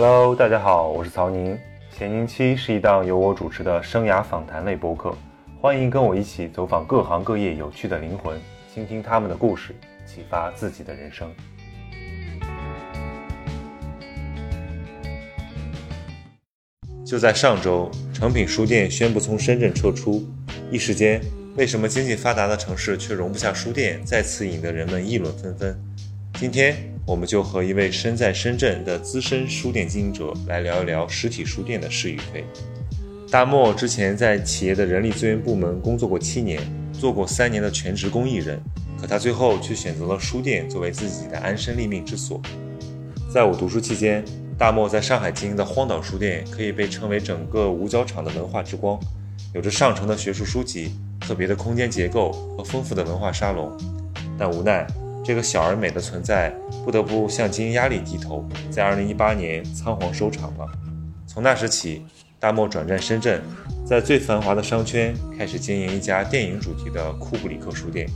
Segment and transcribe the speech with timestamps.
[0.00, 1.58] Hello，大家好，我是曹宁。
[1.90, 5.12] 闲宁期是一档由我主持的生涯访谈类播客，
[5.60, 8.40] 欢迎跟我一起走访各行各业有趣的灵魂，
[8.72, 9.74] 倾听他们的故事，
[10.06, 11.28] 启发自己的人生。
[17.04, 20.24] 就在上周，诚品书店宣布从深圳撤出，
[20.70, 21.20] 一时间，
[21.56, 25.76] 为什么经济发达的城市却容不下书店，再次引得人们议论纷纷。
[26.34, 26.76] 今天，
[27.08, 32.44] 我们就和一位身在深圳的资深书店经营者来聊一聊实体书店的是与非。
[33.30, 36.60] 大漠之前在企业的人力资源部门工作过七年，
[36.92, 38.60] 做过三年的全职公益人，
[39.00, 42.38] 可他最后却选择了书店作为自己的安身立命之所。
[43.32, 44.22] 在我读书期间，
[44.58, 49.00] 大漠在上海经营的荒岛书店可以被称为整个五角场的文化之光，
[49.54, 53.74] 有着上乘的学术书籍、特别的空间结构和丰富的文化沙龙。
[54.38, 54.86] 但无奈，
[55.28, 56.50] 这个小而美的存在
[56.82, 60.66] 不得不向经营压力低头，在2018年仓皇收场了。
[61.26, 62.02] 从那时起，
[62.40, 63.42] 大漠转战深圳，
[63.84, 68.08] 在最繁华的商圈开始经营一家电影主题的库布里克书店。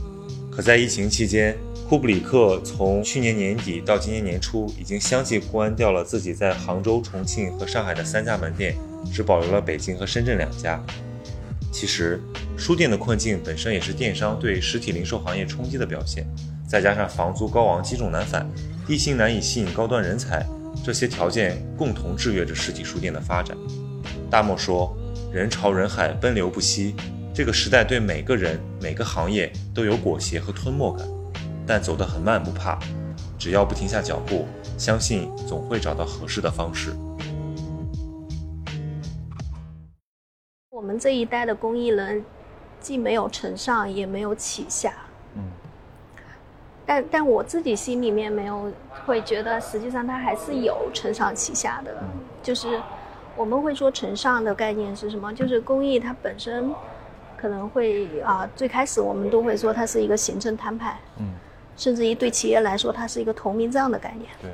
[0.51, 1.55] 可在疫情期间，
[1.87, 8.75] 库布里克从去年年底到今年年初，已经相继关掉了自己在杭州、重庆和上海的三家门店，
[9.13, 10.83] 只保留了北京和深圳两家。
[11.71, 12.19] 其实，
[12.57, 16.25] 书店的困境本身也是电商对实体零售行业冲击的表现，
[16.73, 18.49] 再加上房租高昂、积重难返，
[18.87, 20.43] 地心难以吸引高端人才，
[20.83, 23.55] 这些条件共同制约着实体书店的发展。
[24.27, 24.91] 大漠说
[25.31, 26.95] ：“人潮人海，奔流不息，
[27.31, 31.07] 这个时代对每个人、每个行业都有裹挟和吞没感。”
[31.67, 32.79] 但走得很慢不怕，
[33.37, 36.91] 只要不停下脚步，相信总会找到合适的方式。
[40.71, 42.25] 我们这一代的公益人，
[42.81, 44.91] 既没有承上，也没有启下。
[45.35, 45.43] 嗯。
[46.85, 48.71] 但但我自己心里面没有
[49.05, 51.91] 会觉得，实际上它还是有承上启下的。
[52.01, 52.07] 嗯。
[52.41, 52.81] 就是
[53.35, 55.33] 我们会说承上的概念是什么？
[55.33, 56.73] 就是公益它本身
[57.37, 60.97] 可能会啊，最开始我们都会说它是一个行政摊派。
[61.19, 61.33] 嗯。
[61.75, 64.29] 甚至于对企业来说，它是一个投名状的概念。
[64.39, 64.51] 对，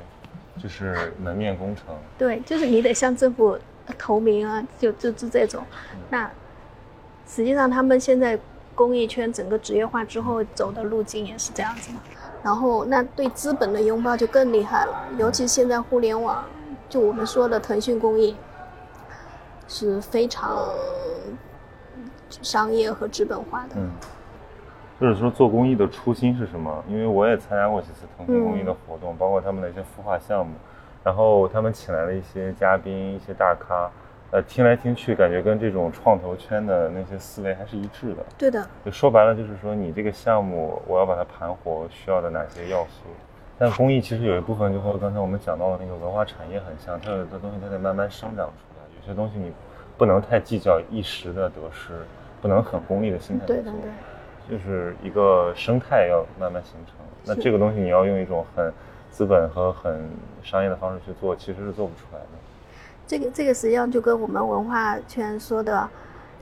[0.62, 1.84] 就是门面工程。
[2.16, 3.58] 对，就是你得向政府
[3.98, 5.62] 投名啊，就就是这种。
[6.08, 6.30] 那
[7.26, 8.38] 实际上他们现在
[8.74, 11.98] 公益圈整个职业化之后走的路径也是这样子的。
[12.42, 16.42] 然后，那对资本的拥抱就更厉害了，尤其现在互联网，
[16.88, 18.34] 就我们说的腾讯公益，
[19.68, 20.58] 是非常
[22.28, 23.76] 商业和资本化的。
[23.76, 23.90] 嗯。
[25.00, 26.84] 就是说做公益的初心是什么？
[26.86, 30.52] 因为我也参加过几次腾讯公益的活动，包括他们的一些孵化项目，
[31.02, 33.90] 然后他们请来了一些嘉宾、一些大咖，
[34.32, 38.24] 呃，听来听去，感觉跟这种创投圈的那些思维还是一致的。
[38.38, 38.64] 对的。
[38.84, 43.06] 就说白了，就是说你这个项目，我要把它盘活，需要的哪些要素？
[43.58, 49.52] 但公益其实有一部分就和刚才我们讲到的那个文化产业很像，它有的东西它得慢慢生长出来，有些东西你
[49.98, 51.92] 不能太计较一时的得失，
[52.40, 53.90] 不能很功利的心态对对对。
[54.48, 58.72] 就是一个生态要慢慢形成，那这个东西你要用一种很
[59.10, 60.08] 资本和很
[60.40, 62.28] 商业的方式去做，其实是做不出来的。
[63.10, 65.90] 这个这个实际上就跟我们文化圈说的，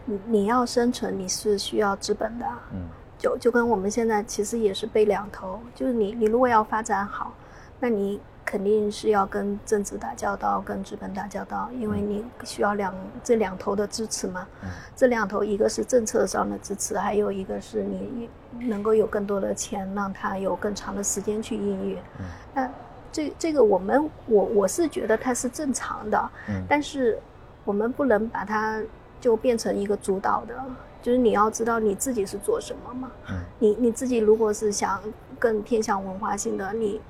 [0.04, 2.44] 你你要生存，你是需要资本的。
[2.74, 2.80] 嗯，
[3.16, 7.32] 就就跟我们现在其实也是背两头，就是你你如果要发展好，
[7.80, 8.20] 那你。
[8.50, 14.46] 肯定是要跟政治打交道，跟资本打交道，因为你需要两这两头的支持嘛。
[14.62, 18.30] 嗯这两头一个是政策上的支持，还有一个是你
[18.66, 21.98] 能够有更多的钱，让他有更长的时间去孕育。
[22.20, 22.24] 嗯
[22.54, 22.70] 那
[23.10, 26.30] 这这个我们我我是觉得它是正常的，
[26.68, 27.18] 但是
[27.64, 28.82] 我们不能把它
[29.20, 30.54] 就变成一个主导的，
[31.02, 33.10] 就是你要知道你自己是做什么嘛。
[33.58, 35.00] 你你自己如果是想
[35.38, 37.00] 更偏向文化性的，你。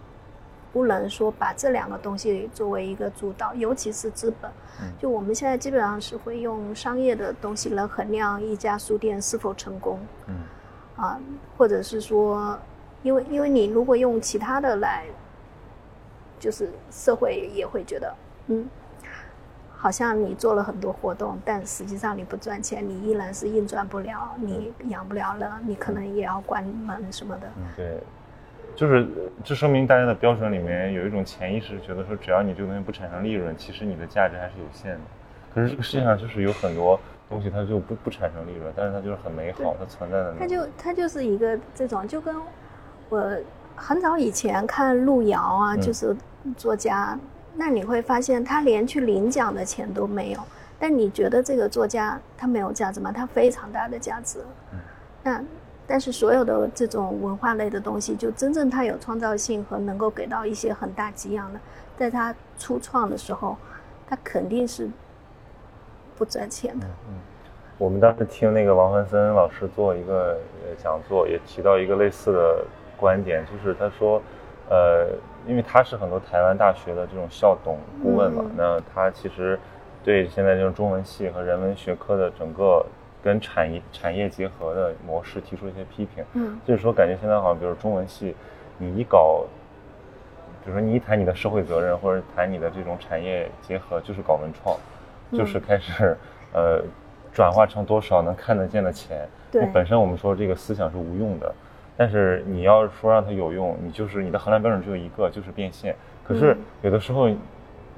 [0.70, 4.50] 不能说把这两个东西作为一个主导，尤其是资本。
[4.98, 9.98] 就我们现在基本上是会用商业的东西来衡量一家书店是否成功。
[10.26, 10.36] 嗯，
[10.94, 11.18] 啊，
[11.56, 12.56] 或者是说，
[13.02, 15.06] 因为因为你如果用其他的来，
[16.38, 18.14] 就是社会也会觉得，
[18.48, 18.66] 嗯，
[19.76, 27.48] 好像你做了很多活动，但实际上你不赚钱，你依然是运转不了，你养不了了，你可能也要关门什么的。
[27.76, 27.98] 对。
[28.76, 29.08] 就是，
[29.42, 35.00] 这说明大家的标准里面有一种潜意识，觉得说只要你这个东西不产生利润，其实你的价值还是有限的。
[35.52, 40.36] 可是这个世界上就是有很多东西，它就不不产生利润，但是它就是很美好，它存在的。
[40.38, 42.36] 它就它就是一个这种，就跟
[43.08, 43.36] 我
[43.78, 46.14] 很早以前看路遥啊，就是
[46.56, 47.18] 作家，
[47.54, 50.40] 那你会发现他连去领奖的钱都没有，
[50.78, 53.12] 但你觉得这个作家他没有价值吗？
[53.12, 54.40] 他非常大的价值。
[55.22, 55.42] 那。
[55.90, 61.58] 但是所有的这种文化类的东西，就真正他有创造性和能够给到一些很大给养的，
[61.96, 63.56] 在他初创的时候，
[64.06, 64.86] 他肯定是
[66.18, 66.86] 不赚钱的。
[67.08, 67.14] 嗯，
[67.78, 70.36] 我们当时听那个王环森老师做一个
[70.76, 72.66] 讲座，也提到一个类似的
[72.98, 74.20] 观点，就是他说，
[74.68, 75.08] 呃，
[75.46, 79.58] 因为他是很多台湾大学的这种校董顾问嘛，那他其实
[80.04, 82.84] 对现在这种中文系和人文学科的整个。
[83.20, 88.34] 跟产业产业结合的模式提出一些批评，嗯，就是说感觉现在好像，比如中文系，
[88.78, 89.44] 你一搞，
[90.64, 94.76] 比如说你一谈你的社会责任，或者谈你的这种产业结合，就是搞文创，
[95.32, 96.16] 就是开始，
[96.52, 96.80] 呃，
[97.32, 99.28] 转化成多少能看得见的钱。
[99.50, 101.52] 对，本身我们说这个思想是无用的，
[101.98, 105.94] 但是你要说让它有用，你就是你的衡量标准只有一个，就是变现。
[106.26, 107.28] 可是有的时候。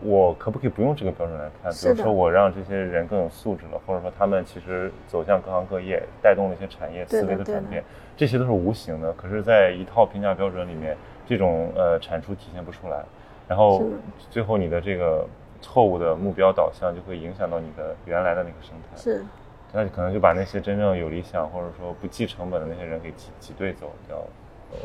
[0.02, 1.70] 我可不可以不用这个标准来看？
[1.70, 7.84] 比如说，我让这些人更有素质了，或者说他们其实走向各行各业，带动了一些产业思维的转变，
[8.16, 9.12] 这些都是无形的。
[9.12, 10.96] 可是，在一套评价标准里面，
[11.26, 13.04] 这种呃产出体现不出来，
[13.46, 13.84] 然后
[14.30, 15.26] 最后你的这个
[15.60, 18.96] 错误的目标导向就会影响到你的原来的那个生态。
[18.96, 19.22] 是，
[19.72, 24.16] 那可能就把那些真正有理想或者说不计成本的那些人给挤挤兑走掉。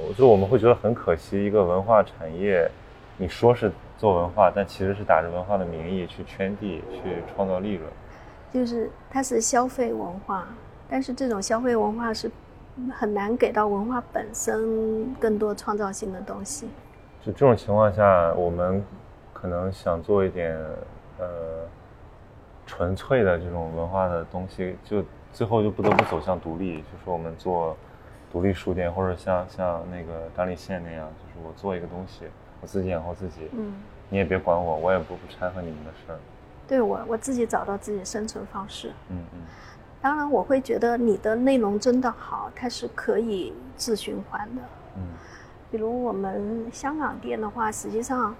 [0.08, 2.70] 我就我们会觉得很可惜，一个文化产业，
[3.18, 3.72] 你说是。
[3.98, 7.90] 做文化，但其实是打着文化的名义去圈地、去创造利润。
[8.52, 10.46] 就是它是消费文化，
[10.90, 12.30] 但是这种消费文化是
[12.94, 16.68] 很难给到文化本身更多创造性的东西。
[17.26, 18.84] 就这种情况下，我们
[19.32, 20.54] 可能想做一点
[21.18, 21.26] 呃
[22.66, 26.78] 纯粹的这种文化的东西，就最后就不得不走向独立。
[26.78, 27.76] 就是我们做
[28.32, 32.26] 独立书店，或者像像那个单立线那样，就是我做一个东西。
[32.62, 33.74] 我自己养活自己，嗯，
[34.10, 36.18] 你也别管我，我也不不掺和你们的事儿。
[36.68, 38.92] 对我，我自己找到自己生存方式。
[39.10, 39.42] 嗯嗯。
[40.02, 44.62] 当然，我会觉得你的内容真的好，它是可以自循环的。
[44.96, 45.04] 嗯。
[45.70, 48.34] 比如我们香港店的话，实际上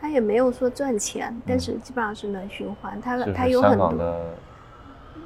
[0.00, 3.00] 它也没有说赚钱，但是基本上是能循环。
[3.00, 4.20] 它它有很多。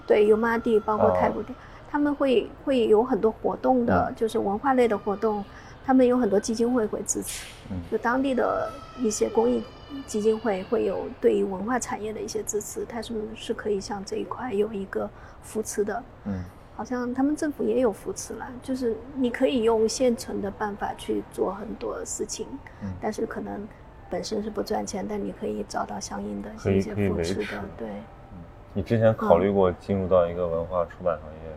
[0.07, 1.55] 对，油麻地包括太古地，
[1.89, 5.45] 他们会会有很多活动的，就是文化类的活动。
[5.85, 7.45] 他们有很多基金会会支持，
[7.91, 9.65] 就当地的一些公益
[10.07, 15.09] 基金会会有对于文化产业的一些支持，他是是可以向这一块有一个
[15.43, 16.03] 扶持的。
[16.27, 16.45] 嗯，
[16.77, 22.47] 好像他们政府也有扶持了，就是你可以用现成的办法去做很多事情，
[23.01, 23.67] 但是可能
[24.11, 27.63] 本身是不赚钱，但你可以找到相应的一些扶持的。
[27.79, 27.89] 对，
[28.75, 31.57] 你之前考虑过进入到一个文化出版行业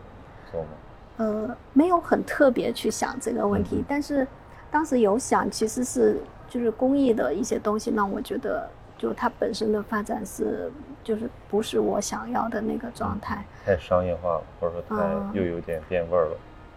[0.50, 0.68] 做吗？
[1.16, 4.26] 呃，没有很特别去想这个问题，但是
[4.70, 8.68] 当时有想，其实是就是公益的一些东西，让我觉得
[8.98, 10.72] 就它本身的发展是
[11.04, 15.04] 就是不是我想要的那个状态，太商业化了，或者说太
[15.38, 16.36] 又有点变味儿了。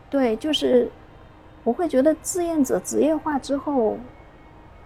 [0.09, 0.87] 对，就是
[1.63, 3.97] 我会觉得志愿者职业化之后，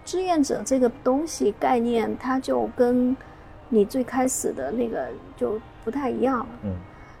[0.04, 3.16] 志愿者这个东西概念，它就跟
[3.68, 6.46] 你最开始的那个就不太一样了。
[6.64, 6.74] 嗯，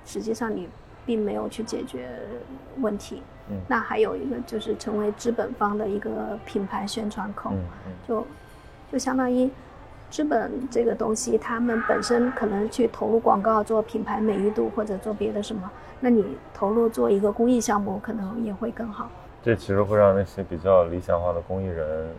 [0.04, 0.68] 实际上你。
[1.04, 2.08] 并没有去解决
[2.80, 3.20] 问题，
[3.50, 7.50] 嗯，那还有一个就是成为资本方的一个品牌宣传口，
[8.06, 8.24] 就
[8.92, 9.50] 就相当于
[10.10, 16.24] 资本这个东西，他们本身可能去投入广告做品牌美誉度或者做别的什么，那你
[16.54, 19.10] 投入做一个公益项目可能也会更好。
[19.42, 22.14] 这其实会让那些比较理想化的公益人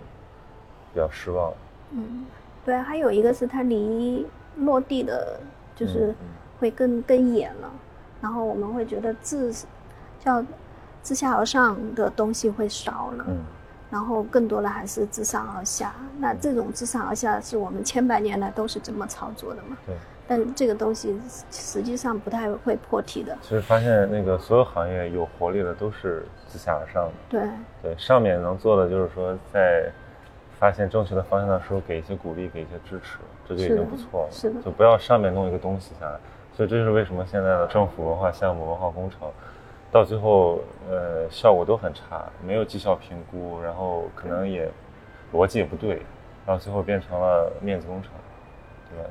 [0.94, 1.52] 比较失望。
[1.92, 2.26] 嗯，
[2.64, 4.26] 对，还有一个是它离
[4.58, 5.40] 落地的，
[5.76, 6.14] 就是
[6.60, 7.72] 会更更远了。
[8.22, 9.54] 然后我们会觉得自
[10.20, 10.44] 叫
[11.02, 13.38] 自下而上的东西会少了，嗯，
[13.90, 15.94] 然后更多的还是自上而下。
[16.20, 19.78] 那这种自上而下是我们千百年来都是这么操作的嘛？
[19.86, 19.96] 对。
[20.26, 21.20] 但这个东西
[21.52, 23.38] 实际上不太会破题的。
[23.42, 27.12] 其实发现那个所有行业有活力的都是自下而上的。
[27.28, 27.50] 对。
[27.82, 29.92] 对，上面能做的就是说在
[30.60, 33.18] 发现正确的方向的时候给一些鼓励，给一些支持，
[33.48, 34.28] 这就已经不错了。
[34.32, 34.62] 是的。
[34.62, 36.18] 就不要上面弄一个东西下来。
[36.56, 39.28] 所以这就是为什么现在的政府文化项目、文化工程，
[39.92, 44.70] 到最后，呃，效果都很差，没有绩效评估，然后可能也
[45.34, 46.04] 逻辑也不对，
[46.46, 48.12] 然后最后变成了面子工程，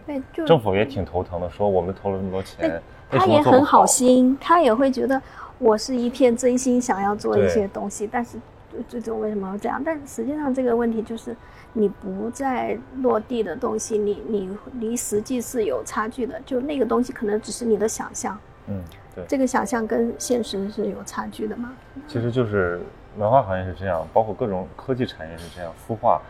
[0.07, 0.25] 对吧？
[0.33, 2.81] 对，政府也挺头疼的，说我们投了那么多钱，
[3.11, 5.21] 他也很好心，他也会觉得
[5.59, 8.39] 我是一片真心想要做一些东西，但是
[8.89, 9.83] 最终为什么要这样？
[9.85, 11.37] 但实际上这个问题就是。
[11.75, 16.39] 你不在落地的东西，你你离实际是有差距的。
[16.45, 18.83] 就那个东西可能只是你的想象，嗯，
[19.15, 21.73] 对，这个想象跟现实是有差距的嘛。
[22.07, 22.79] 其实就是
[23.17, 25.73] 文化行业是这样，包括各种科技产业是这样。
[25.89, 26.21] 孵化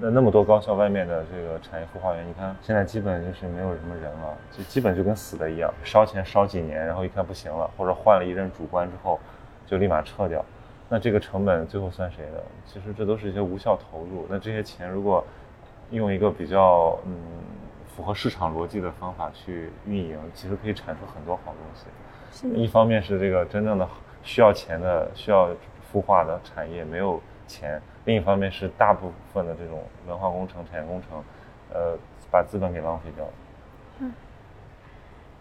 [0.00, 9.20] 那那么多高校外面的这个产业孵化园，你看现在基本就是没有什么人了，就基本就跟死的一样，烧钱烧几年，然后一看不行了，或者换了一任主管之后，
[9.66, 10.42] 就立马撤掉。
[10.88, 12.42] 那这个成本最后算谁的？
[12.64, 14.26] 其实这都是一些无效投入。
[14.28, 15.24] 那这些钱如果
[15.90, 17.14] 用一个比较嗯
[17.94, 21.86] 符合市场逻辑的方法去运营，其实可以产出很多好东西。
[22.54, 23.88] 一方面是这个真正的
[24.22, 25.48] 需要钱的、需要
[25.92, 31.24] 孵化的产业没有钱；另一方面是大部分的这种文化工程、产业工程，
[31.72, 31.96] 呃，
[32.30, 33.32] 把资本给浪费掉了。
[34.00, 34.12] 嗯。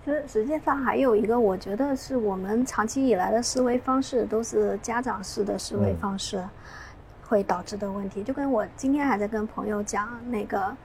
[0.06, 6.44] 其实实际上还有一个，我觉得是我们长期以来的思维方式都是家长式的思维方式，
[7.28, 8.22] 会导致的问题。
[8.22, 10.78] 就跟我今天还在跟朋友讲那个，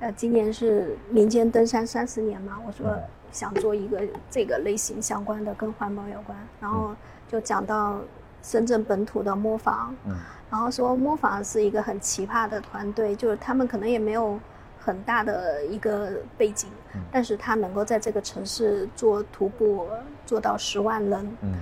[0.00, 2.94] 呃，今年是民间登山三十年嘛，我说
[3.32, 6.94] 想做一个这个类型相关的，跟环保有关，然后
[7.26, 7.98] 就讲到
[8.42, 9.96] 深圳本土的磨坊，
[10.50, 14.38] 然后说磨坊是一个很奇葩的团队，就是他们可能也没有。
[14.86, 16.70] 很大的一个背景，
[17.10, 19.84] 但是他能够在这个城市做徒步
[20.24, 21.54] 做到十万人，嗯，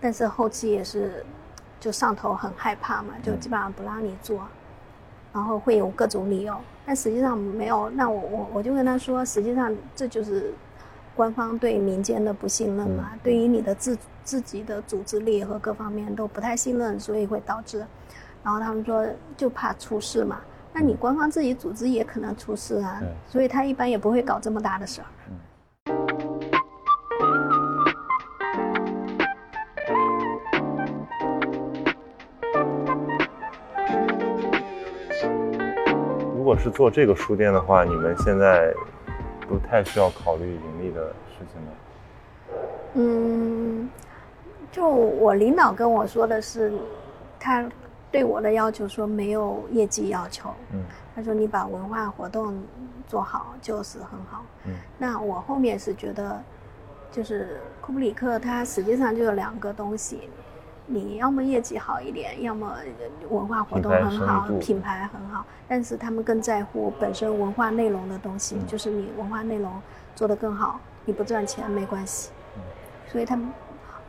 [0.00, 1.24] 但是后期也是，
[1.80, 4.46] 就上头很害怕嘛，就基本上不让你做，
[5.32, 6.54] 然后会有各种理由，
[6.86, 7.90] 但实际上没有。
[7.90, 10.54] 那我我我就跟他说，实际上这就是
[11.16, 17.84] 官方对民间的不信任嘛，对于你的自自己的组织力和各方面都不太信任，所以会导致，
[18.44, 19.04] 然后他们说
[19.36, 20.38] 就怕出事嘛。
[20.80, 25.06] 那你官方自己组织也可能出事啊，所以他一般也不会搞这么大的事儿。
[36.36, 38.72] 如果是做这个书店的话，你们现在
[39.48, 41.68] 不太需要考虑盈利的事情吗？
[42.94, 43.90] 嗯，
[44.70, 46.72] 就我领导跟我说的是，
[47.40, 47.68] 他。
[48.10, 50.82] 对我的要求说没有业绩要求，嗯，
[51.14, 52.58] 他说你把文化活动
[53.06, 56.42] 做好就是很好，嗯，那我后面是觉得，
[57.12, 60.30] 就是库布里克他实际上就有两个东西，
[60.86, 62.76] 你要么业绩好一点，要么
[63.28, 69.70] 文化活动很好，品牌很好，但是他们更在乎本身文化内容的东西，就是你文化内容
[70.14, 72.30] 做得更好，你不赚钱没关系，
[73.12, 73.46] 所以他们。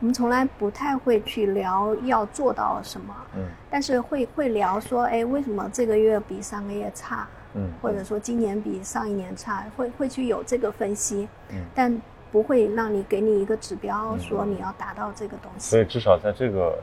[0.00, 12.00] 我们从来不太会去聊要做到什么，嗯，但是会会聊说，哎，为什么这个月比上个月差，嗯，或者说今年比上一年差，会会去有这个分析，嗯，但
[12.32, 15.68] 不会让你给你一个指标说你要达到这个东西。
[15.68, 16.78] 所以至少在这个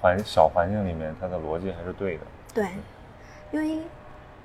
[0.00, 2.22] 环小环境里面，它的逻辑还是对的。
[2.52, 2.66] 对，
[3.52, 3.82] 因为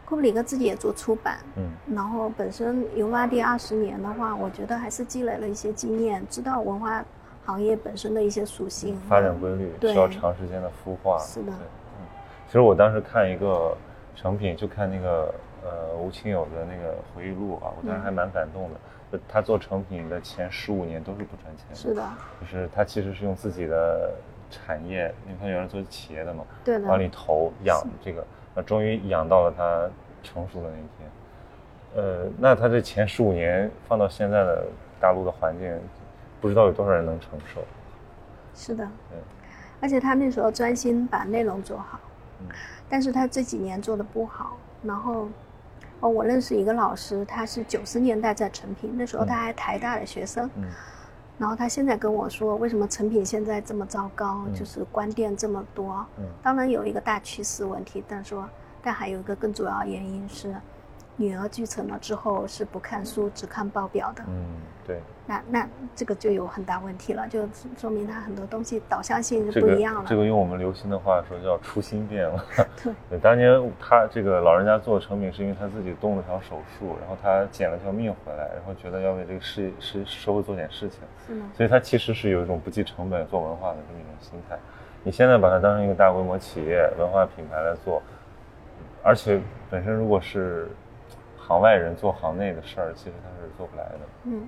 [0.05, 7.03] 库布里克自己也做出版，嗯，然后本身油麻地二十年的话，我觉得还是积累了一些经验，知道文化。
[7.45, 11.17] 行业本身的一些属性、发展规律，需要长时间的孵化。
[11.19, 12.05] 是的，嗯，
[12.47, 13.75] 其实我当时看一个
[14.15, 15.33] 成品，就看那个
[15.63, 18.79] 呃吴清友的那个回忆录啊，我当时还蛮感动的。
[19.11, 21.75] 就他做成品的前十五年都是不赚钱的。
[21.75, 22.09] 是的，
[22.41, 24.11] 就是他其实是用自己的
[24.49, 29.87] 产业，因为他原来做企业的嘛，对往里投养这个，那终于养到了他
[30.23, 31.11] 成熟的那一天。
[31.95, 34.65] 呃，那他这前十五年放到现在的
[34.99, 35.69] 大陆的环境。
[36.43, 37.61] 不知道有多少人能承受。
[38.53, 38.85] 是的，
[39.79, 41.97] 而且他那时候专心把内容做好，
[42.89, 44.57] 但是他这几年做的不好。
[44.83, 45.29] 然后，
[46.01, 50.49] 哦，我认识一个老师，他是九十年代在成品，那时候他还台大的学生。
[50.57, 50.65] 嗯。
[51.37, 56.05] 然后他现在跟我说，为什么成品现在这么糟糕，就是关店这么多。
[56.17, 56.25] 嗯。
[56.43, 58.45] 当然有一个大趋势问题，但说，
[58.81, 60.53] 但还有一个更主要原因是。
[61.15, 64.45] 女儿继承了之后是不看书只看报表的，嗯，
[64.85, 64.99] 对。
[65.25, 70.03] 那那这个就有很大问题了，就说明他很多东西导向性是不一样了。
[70.05, 72.43] 这个用我们流行的话说叫初心变了。
[73.09, 80.99] 对，当年他这个老人家做成品是因为他自己动了条手术，然后他捡了条命回来，然后觉得要为这个事是社会做点事情。
[81.25, 81.49] 是吗？
[81.55, 84.57] 所以他其实是有一种不计成本做文化的这么一种心态。
[85.03, 88.01] 你现在把它当成一个大规模企业文化品牌来做，
[89.01, 89.39] 而且
[89.69, 90.67] 本身如果是。
[91.47, 93.99] 行外人做行内的事儿，其实他是做不来的。
[94.23, 94.47] 嗯，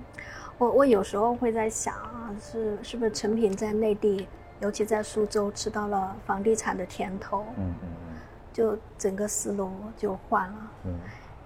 [0.58, 4.26] 我我有时候会在想啊，是是不是陈品在内地，
[4.60, 7.44] 尤其在苏州吃到了房地产的甜头？
[7.58, 8.16] 嗯嗯嗯，
[8.52, 10.70] 就整个思路就换了。
[10.84, 10.94] 嗯，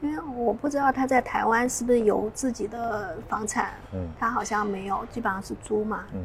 [0.01, 3.73] 因为我不知道他在台湾是不是有自己的房产。
[3.93, 6.05] 嗯，他好像没有，基本上是租嘛。
[6.13, 6.25] 嗯，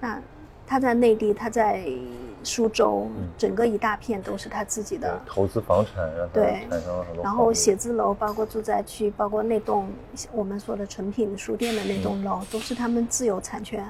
[0.00, 0.20] 那。
[0.66, 1.86] 他在内地，他在
[2.42, 3.08] 苏州，
[3.38, 7.22] 整个一大片都是他自己的投资房产，让他产生了很多。
[7.22, 9.88] 然后写字楼，包括住宅区，包括那栋
[10.32, 13.84] 我们说的成品书店的那栋楼，都是他们自有产权。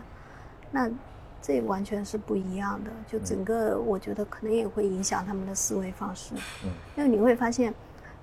[0.70, 0.90] 那
[1.42, 6.34] 这完全是不一样的，就整个我觉得可能也会影响他们的思维方式。
[6.64, 7.74] 嗯，因为你会发现，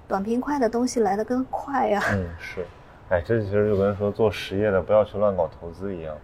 [0.07, 2.01] 短平快的东西来的更快呀。
[2.11, 2.65] 嗯，是，
[3.09, 6.15] 哎，这其实就跟说做实业的不要去乱搞投资一样。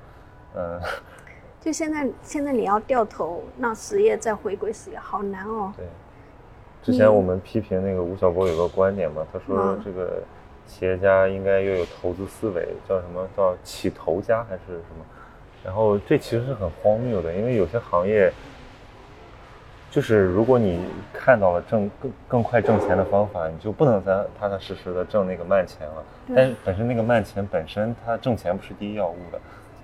[0.55, 0.79] 嗯。
[1.69, 5.71] 就现在现在你要掉头让实业再回归实业，好难哦。
[5.77, 5.85] 对。
[6.81, 10.23] 之前我们批评那个吴晓波有个观点嘛，他说这个
[10.65, 15.05] 企业家应该要有投资思维，叫什么叫起头家还是什么？
[15.63, 18.33] 然后这其实是很荒谬的，因为有些行业，
[19.91, 20.83] 就是如果你
[21.13, 26.03] 看到了挣更更快挣钱的方法，你就不能再踏踏实实的挣那个慢钱了。
[26.35, 29.39] 但是本身那个慢钱本身它挣钱不是第一要务的，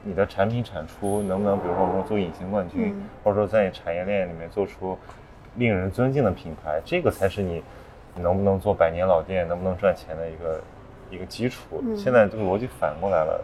[0.06, 2.96] 你的产品产出能不能，比如说我们做隐形冠军，
[3.26, 4.98] 或者说在产业链里面做出。
[5.58, 7.64] 令人尊敬的品牌，这个才是你
[8.18, 10.62] 能不能做百年老店、能不能赚钱的一个
[11.10, 11.82] 一个基础。
[11.96, 13.42] 现在这个逻辑反过来了，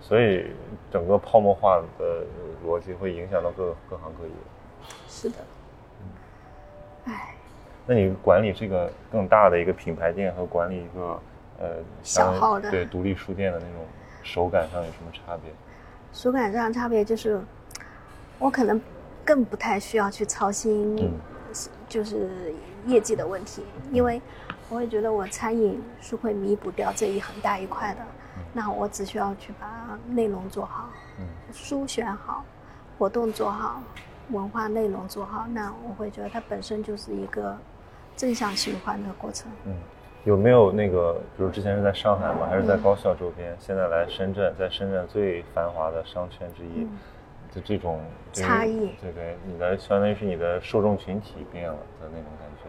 [0.00, 0.46] 所以
[0.90, 2.24] 整个泡沫化的
[2.66, 4.32] 逻辑会影响到各各行各业。
[5.06, 5.36] 是的。
[7.04, 7.34] 唉。
[7.86, 11.20] 那你管理这个更大的一个品牌店和管理一个
[11.60, 11.68] 呃
[12.02, 13.84] 小号的对独立书店的那种
[14.22, 15.52] 手感上有什么差别？
[16.16, 17.40] 手感上差别就是，
[18.38, 18.80] 我可能。
[19.26, 21.12] 更不太需要去操心，
[21.88, 22.54] 就是
[22.86, 24.22] 业绩的问题，因为
[24.68, 28.00] 我会觉得我餐饮是会弥补掉这一很大一块的。
[28.52, 30.88] 那我只需要去把内容做好，
[31.52, 32.44] 书选好，
[32.96, 33.82] 活动做好，
[34.30, 37.58] 文化内容做好，那我会觉得它本身就是一个
[38.16, 39.50] 正向循环的过程。
[39.64, 39.74] 嗯，
[40.26, 42.48] 有没有那个，比如之前是在上海嘛？
[42.50, 43.56] 还是在高校周边？
[43.60, 46.84] 现在来深圳，在深圳最繁华的商圈之一。
[47.54, 48.00] 就这种
[48.32, 52.68] 差异，对对，你的相当于是你的受众群体变了的那种感觉，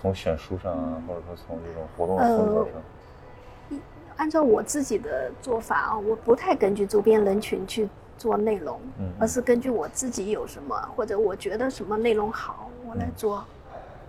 [0.00, 3.78] 从选书上啊，或者说从这种活动风格上。
[4.16, 13.44] 按照我自己的做法啊，我不太根据周边人群去做内容，嗯，而是根据我自己有什么或者我觉得什么内容好，我来做，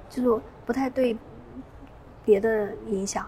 [0.09, 1.15] 就是不太对
[2.25, 3.25] 别的影响，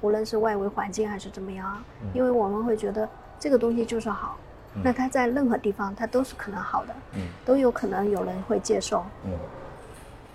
[0.00, 4.36] 无论是外围环境还是怎么样，因为我们会觉得这个东西就是好。
[4.82, 9.32] 那它在任何地方，它都是可能好的，嗯，都有可能有人会接受，嗯。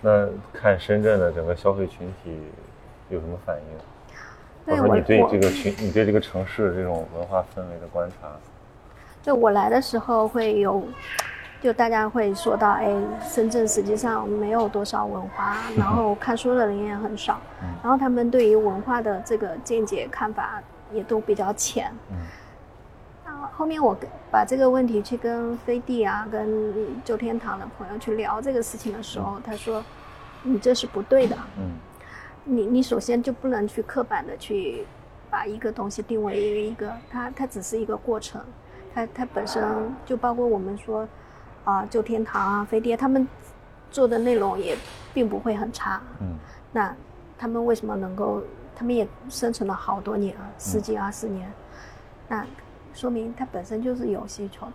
[0.02, 2.40] 那看深圳的整个消费群体
[3.10, 3.62] 有什么反应？
[4.66, 8.28] 或者你对这个群，你对这个城市这种文化氛围的观察？
[9.22, 10.82] 就我来的时候会有，
[11.60, 12.88] 就大家会说到，哎，
[13.22, 17.38] 深圳实际上没有多少文化， 然后看书的人也很少，
[17.82, 22.16] 然后他们对于文化的这个见解看法也都比较浅，嗯。
[23.52, 23.94] 后面我
[24.30, 26.72] 把这个问题去跟飞地啊、跟
[27.04, 29.84] 旧天堂的朋友去聊这个事情的时候，他说
[30.42, 31.36] ：“你这是不对的。
[31.58, 31.72] 嗯，
[32.44, 34.86] 你你首先就不能去刻板的去
[35.28, 38.40] 把一个东西定为一个，它它只是一个过程，
[38.94, 39.62] 它它本身
[40.06, 41.06] 就包括我们说
[41.64, 43.26] 啊，旧天堂啊、飞碟他们
[43.90, 44.76] 做的内容也
[45.12, 46.00] 并不会很差。
[46.20, 46.36] 嗯，
[46.72, 46.94] 那
[47.38, 48.42] 他们为什么能够？
[48.74, 51.52] 他们也生存了好多年啊，十几二十年，
[52.28, 52.46] 那。”
[52.92, 54.72] 说明它本身就是有需求的，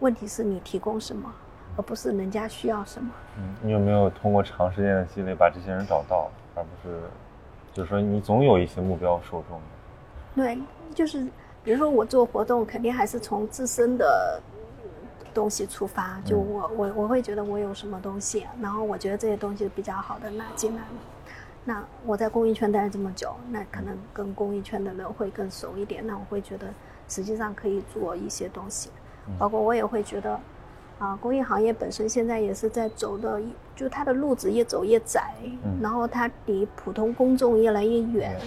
[0.00, 1.32] 问题是你提供什么，
[1.76, 3.08] 而不是人家需要什么。
[3.38, 6.98] 嗯，你有没有通过长时间的积累把这些人找到，而不是，
[7.72, 9.60] 就是说你总有一些目标受众。
[10.34, 10.58] 对，
[10.92, 11.24] 就是
[11.62, 14.42] 比如说我做活动，肯定还是从自身的
[15.34, 20.86] 东西出发，就我我我会觉得我有什么东西，然后我觉得这些东西比较好的拿进来了。
[21.64, 26.68] 那我在公益圈待了这么久，那可能跟公益圈的人会更熟一点，那我会觉得。
[27.06, 28.88] 实际上可以做一些东西，
[29.38, 30.40] 包括我也会觉得，
[30.98, 33.38] 啊，公益行业本身现在也是在走的，
[33.76, 35.34] 就它的路子越走越窄，
[35.82, 38.40] 然后它离普通公众越来越远，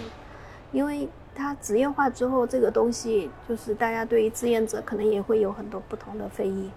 [0.71, 6.71] 因为它职业化之后，这个东西就是大家对于志愿者可能也会有很多不同的非议，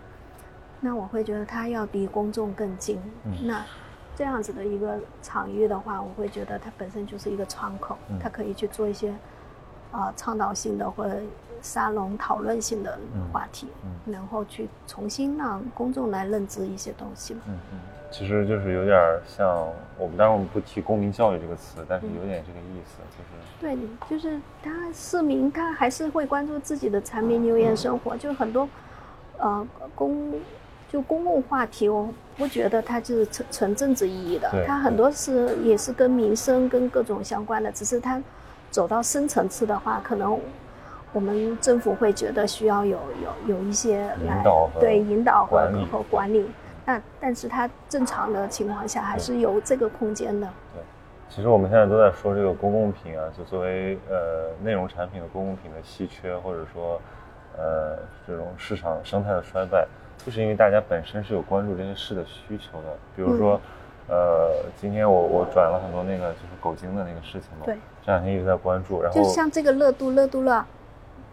[0.80, 3.00] 那我会觉得它要离公众更近，
[3.42, 3.64] 那
[4.14, 9.14] 这样子的一个场域的话，我会觉得它本身就是一个窗口，它可以去做一些
[9.90, 11.16] 啊倡导性的或者。
[11.62, 12.98] 沙龙讨论性的
[13.30, 13.68] 话题，
[14.06, 17.42] 然后去重新让公众来认知一些东西嘛。
[17.48, 17.78] 嗯嗯，
[18.10, 19.48] 其实就是有点像
[19.96, 23.30] 我们，当然我们不提公民教育这个词，但是有点这个意思，就是。
[23.60, 23.76] 对，
[24.08, 28.68] 就是他市民他还是会关注自己的柴米油盐生活，就很多
[29.38, 30.34] 呃公
[30.90, 38.20] 就公共话题，我不觉得它就是纯纯政治意义的，它很多是也是跟民生跟各种相关的，只是它
[38.70, 40.38] 走到深层次的话，可能。
[41.12, 42.96] 我们政府会觉得需要有
[43.46, 44.44] 有有一些来
[44.78, 46.48] 对引导和和管理，
[46.90, 50.48] 那但是它正常的情况下还是有这个空间的。
[50.74, 50.83] 对，
[51.29, 57.00] 其实我们现在都在说这个公共品啊，就作为呃内容产品的公共品的稀缺，或者说
[57.57, 59.87] 呃这种市场生态的衰败，
[60.18, 62.88] 就是因为大家本身是有关注这些事的需求的。
[63.14, 63.61] 比如说，
[64.09, 70.66] 呃，今天我我转了很多那个就是狗精的那个事情嘛，对，这两天一直在关注，然后就像这个热度热度了。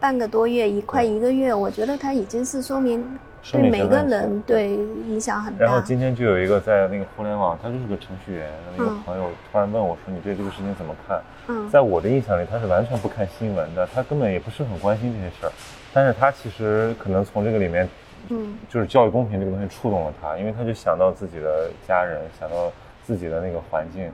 [0.00, 3.18] 半个多月，一快一个月，我觉得它已经是说明
[3.52, 5.64] 对每个人对影响很大。
[5.64, 15.52] 然后今天就有一个在那个互联网，他就是个程序员的那个朋友，突然问我说：“你对这个事情怎么看？”嗯，在我的印象里，他是完全不看新闻的，他根本也不是很关心这些事儿。
[15.92, 17.88] 但是他其实可能从这个里面，
[18.28, 22.70] 嗯，就是教育公平这个东西触动了他，因为他就想到自己的家人，想到
[23.02, 24.10] 自己的那个环境。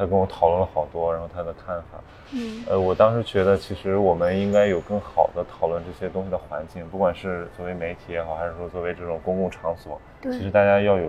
[0.00, 2.00] 他跟我讨论了好多，然后他的看法，
[2.32, 11.06] 嗯，呃，我当时觉得其实我们应该有更好的讨论这些东西的环境，不管是作为媒体也好，还是说作为这种公共场所，对，其实大家要有，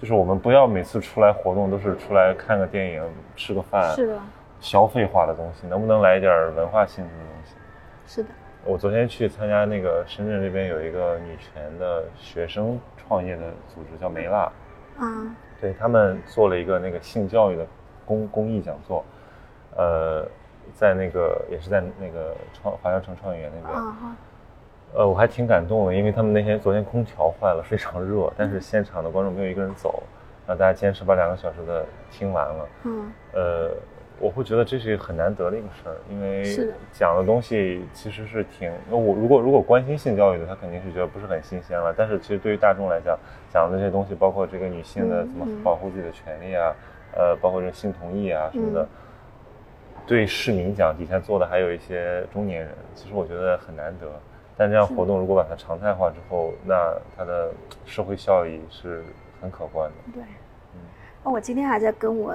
[0.00, 3.02] 就是我们不要每次出来活动都是出来看个电影、
[3.36, 4.18] 吃个饭，是的，
[4.58, 7.54] 消费化的东西，能不能来一点文化性质的东西？
[8.06, 8.30] 是的，
[8.64, 14.50] 我昨天去参加那个深圳这边有一个女权的学生创业的组织，叫梅辣，
[14.96, 15.36] 啊。
[15.60, 17.66] 对他们做了一个那个性教育的
[18.04, 19.04] 公公益讲座，
[19.76, 20.26] 呃，
[20.74, 23.82] 在那个也是在那个创华侨城创意园那边，
[24.94, 30.02] 呃，我还挺感动的，因为他们那天昨天空调坏了，非常热，但是现场的观众没有一个人走，
[30.46, 33.70] 让大家坚持把两个小时的听完了，嗯，呃。
[34.18, 36.42] 我会觉得这是很难得的一个事儿，因为
[36.90, 38.72] 讲的东西其实是挺……
[38.90, 41.92] 那我如果如果关心性教育的，他肯定是觉得不是很新鲜了。
[41.94, 43.14] 但是其实对于大众来讲，
[43.56, 46.76] 讲的这些东西，包括这个女性的怎么保护自己的权利啊，
[47.16, 48.86] 呃，包括这个性同意啊什么的，
[50.06, 54.06] 对市民讲，底下坐的还有一些中年人，其实我觉得很难得。
[54.58, 57.50] 但这样活动如果把它常态化之后，那它的
[57.86, 59.02] 社会效益是
[59.40, 60.12] 很可观的。
[60.12, 60.22] 对，
[60.74, 60.80] 嗯，
[61.24, 62.34] 那我今天还在跟我。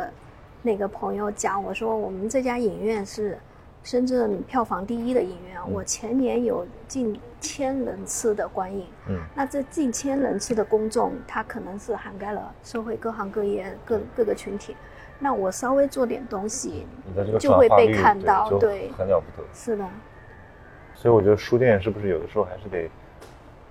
[0.64, 3.36] 那个朋友讲，我说我们这家影院是
[3.84, 8.86] 深圳票房第一的影院，我前年有近千人次的观影。
[9.10, 14.76] 嗯，那这近千人次的公众，他可能是涵盖了社会各行各业各各个群体。
[15.18, 16.86] 那我稍微做点东西，
[17.40, 19.48] 就会被看到，对，很了不得。
[19.54, 19.84] 是的。
[20.94, 22.90] 所以我觉得书店是不是有的时候还是得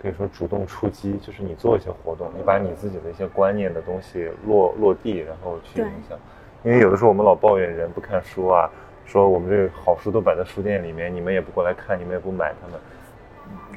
[0.02, 6.18] 可以说主动出击，就是你做一些活动，你把你自己的一些观念的东西落落地，然后去影响。
[6.64, 8.68] 因为有的时候我们老抱怨人不看书啊，
[9.10, 12.78] 说我们这个好书都摆在书店里面，你们也不过来看，你们也不买，他们，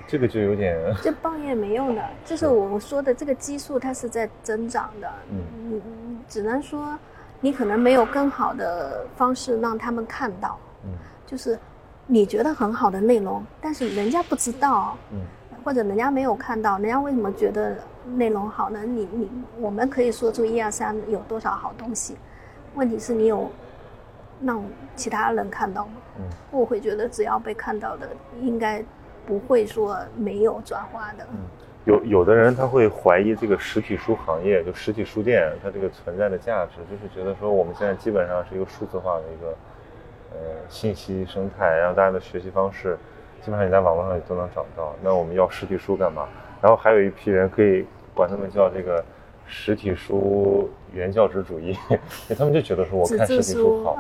[0.08, 0.78] 这个就有点。
[1.02, 5.42] 这抱怨没用的，就是我们说的这个基数它是在增长的，嗯，
[5.72, 5.82] 你
[6.28, 6.96] 只能说
[7.42, 10.92] 你可能没有更好的方式让他们看到，嗯，
[11.26, 11.58] 就是
[12.06, 15.22] 你觉得很好的内容，但是人家不知道，嗯，
[15.64, 18.84] 或者人家没有看到，人家为什么觉得内容好呢？
[18.84, 22.16] 你你我们可以说出一二三有多少好东西。
[22.76, 23.52] 问题是你有
[24.46, 24.64] 让
[24.96, 25.94] 其他人看到吗？
[26.20, 28.10] 嗯，我会觉得只要被看到的，
[28.42, 28.84] 应该
[29.26, 31.26] 不会说没有转化的。
[31.32, 31.38] 嗯，
[31.86, 39.56] 有有的人他会怀疑这个实体书行业，就实体书店它这个存在的价值，就是觉得说我们现在基本上是一个数字化的一个
[40.34, 40.38] 呃
[40.70, 42.98] 信息生态，然后大家的学习方式
[43.42, 44.94] 基本上你在网络上也都能找到。
[45.02, 46.28] 那我们要实体书干嘛？
[46.62, 49.04] 然后还有一批人可以管他们叫这个。
[49.46, 51.78] 实体书原教旨主义，
[52.40, 53.98] 他们就觉得说我看实体书好。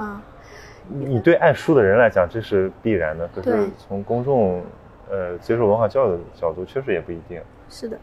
[0.87, 3.27] 你对爱书的人来讲，这是必然的。
[3.29, 4.61] 可是从公众，
[5.09, 7.41] 呃，接受文化教育的角度，确实也不一定。
[7.69, 7.97] 是的，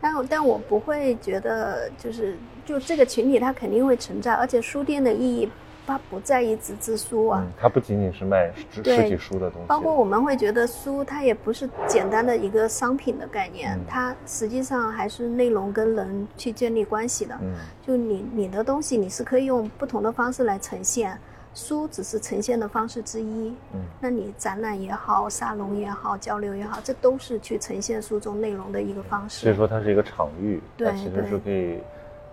[0.00, 5.48] 但但我不会觉得，就是就这个群体，它肯定会存在，而且书店的意义。
[5.90, 17.34] 它不在意纸质书啊，它不仅仅是卖实体书的东西，包括我们会觉得书，它也不是简单的一个商品的概念，它实际上还是内容跟人去建立关系的。
[17.40, 21.18] 嗯，就你你的东西，你是可以用不同的方式来呈现，
[21.58, 23.52] 书只是呈现的方式之一。
[23.74, 29.40] 嗯，那你展览也好，沙龙也好，交流也好，这都是去呈现书中内容的一个方式。
[29.40, 31.80] 所以说，它是一个场域，对其实是可以。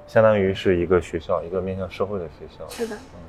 [0.08, 2.70] 相当于是一个学校，一个面向社会的学校。
[2.70, 3.20] 是的，嗯，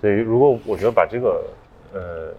[0.00, 1.44] 所以如果我觉得把这个，
[1.92, 2.32] 呃，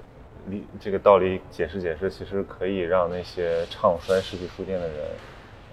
[0.48, 4.98] 理这个道理解释解释，其实可以让那些唱衰实体书店的人，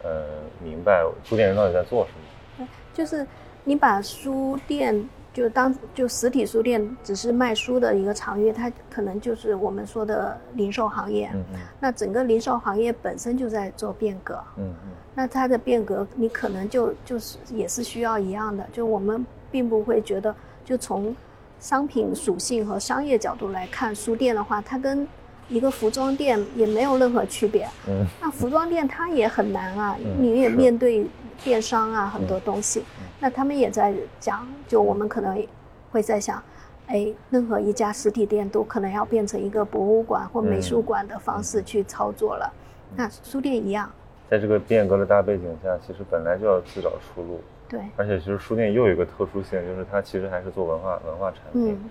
[0.03, 0.27] 呃，
[0.63, 2.13] 明白书店人到底在做什
[2.61, 2.69] 么。
[2.93, 3.27] 就是
[3.65, 5.09] 你把书店。
[5.37, 11.31] 就当就实体书店只是卖书的一个场域，它可能就是我们说的零售行业。
[11.35, 11.61] 嗯嗯。
[11.79, 14.43] 那整个零售行业本身就在做变革。
[14.57, 14.93] 嗯嗯。
[15.15, 18.67] 那它的变革，你可能就就是也是需要一样的。
[18.73, 21.15] 就我们并不会觉得，就从
[21.61, 25.07] 商品属性和商业角度来看，书店的话，它跟
[25.51, 27.69] 一个服装店也没有任何区别。
[27.87, 28.07] 嗯。
[28.23, 31.07] 那服装店它也很难啊，你也面对
[31.43, 32.85] 电商啊很多东西。
[33.21, 35.47] 那他们也在讲，就我们可能
[35.91, 36.43] 会在想，
[36.87, 42.53] 哎，任何一家实体店都可能要变成一个博物馆或美术馆的方式去操作了。
[42.95, 43.91] 那书店一样，
[44.31, 47.41] 在这个变革的大背景下，其实本来就要自找出路。
[47.69, 47.81] 对。
[47.97, 51.73] 而且其实书店又有一个特殊性，就是它其实还是做文化文化产品。
[51.73, 51.91] 嗯。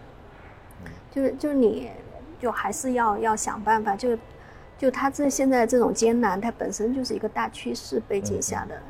[1.11, 1.89] 就是就是你，
[2.39, 4.17] 就还是要要想办法，就
[4.77, 8.81] 就它这现在这种艰难，它本身就是一个大趋势背景下的艰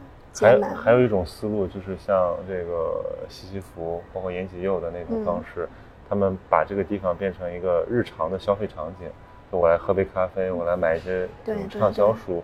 [0.41, 0.76] 难。
[0.76, 5.67] 还有一种思路，就是像这个西西弗，包括延吉佑的那种方式，
[6.10, 9.08] 他们把这个地方变成一个日常的消费场景。
[9.52, 11.28] 就我来喝杯咖啡，我来买一些
[11.69, 12.43] 畅销书。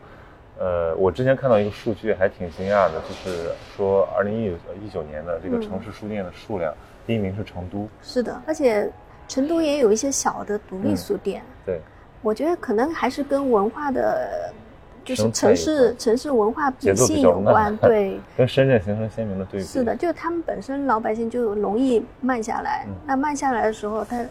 [0.60, 6.74] 呃，我之前看到一个数据还挺惊讶的，就是说二零一一九年的这个城市书店的数量，
[7.08, 7.88] 第一名是成都。
[8.02, 8.88] 是的，而且
[9.28, 11.42] 成都也有一些小的独立书店。
[11.66, 11.80] 对。
[12.24, 14.54] 我觉得可能还是跟文化的，
[15.04, 19.66] 就是城市城市文化秉性有关，对， 跟深圳形成鲜明的对比。
[19.66, 24.24] 是的，就是他们本身老百姓就容易慢下来，那慢下来的时候，他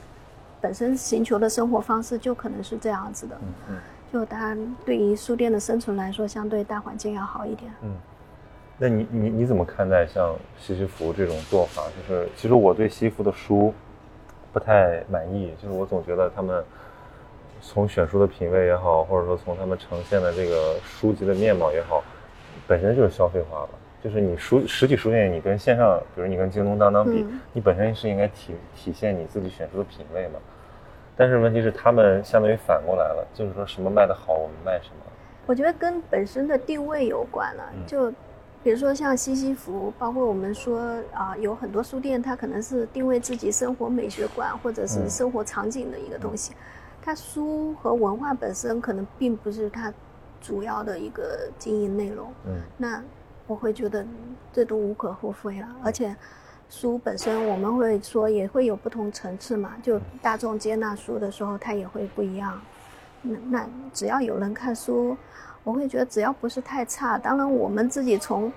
[0.60, 3.76] 本身寻求的生活方式就可能是这样子的，嗯嗯，
[4.12, 7.72] 就他对于书店的生存来说，相对大环境要好一点。
[7.82, 7.90] 嗯，
[8.78, 11.82] 那你你你怎么看待像西西弗这种做法？
[12.08, 13.74] 就是其实我对西服的书
[14.52, 16.64] 不太满意，就是我总觉得他们。
[17.60, 22.02] 从选书的品味也好，或者说从他们呈现的这个书籍的面貌也好，
[22.66, 23.68] 本身就是消费化了。
[24.02, 30.38] 就是你书实体书店，你跟线上，比如你跟京东、当当比，你本身是应该体体现你自己选书的品味嘛。
[31.16, 35.12] 但是问题是，他们相当于反过来了，就是说什么卖的好，我们卖什么。
[35.44, 37.62] 我觉得跟本身的定位有关了。
[37.86, 38.10] 就
[38.62, 40.80] 比如说像西西弗，包括我们说
[41.12, 46.54] 啊，有很多书店，它可能是定位自己生活美学馆或者是生活场景的一个东西。
[47.02, 49.92] 它书和文化本身可能并不是它
[50.40, 53.02] 主要的一个经营内容，嗯，那
[53.46, 54.06] 我会觉得
[54.52, 55.68] 这都无可厚非了。
[55.82, 56.14] 而且
[56.68, 62.60] 书本身我们会说也会有不同层次嘛，就大众接纳书的时候它也会不一样。
[63.22, 65.16] 那那只要有人看书，
[65.64, 67.18] 我会觉得只要不是太差。
[67.18, 68.50] 当然我们自己从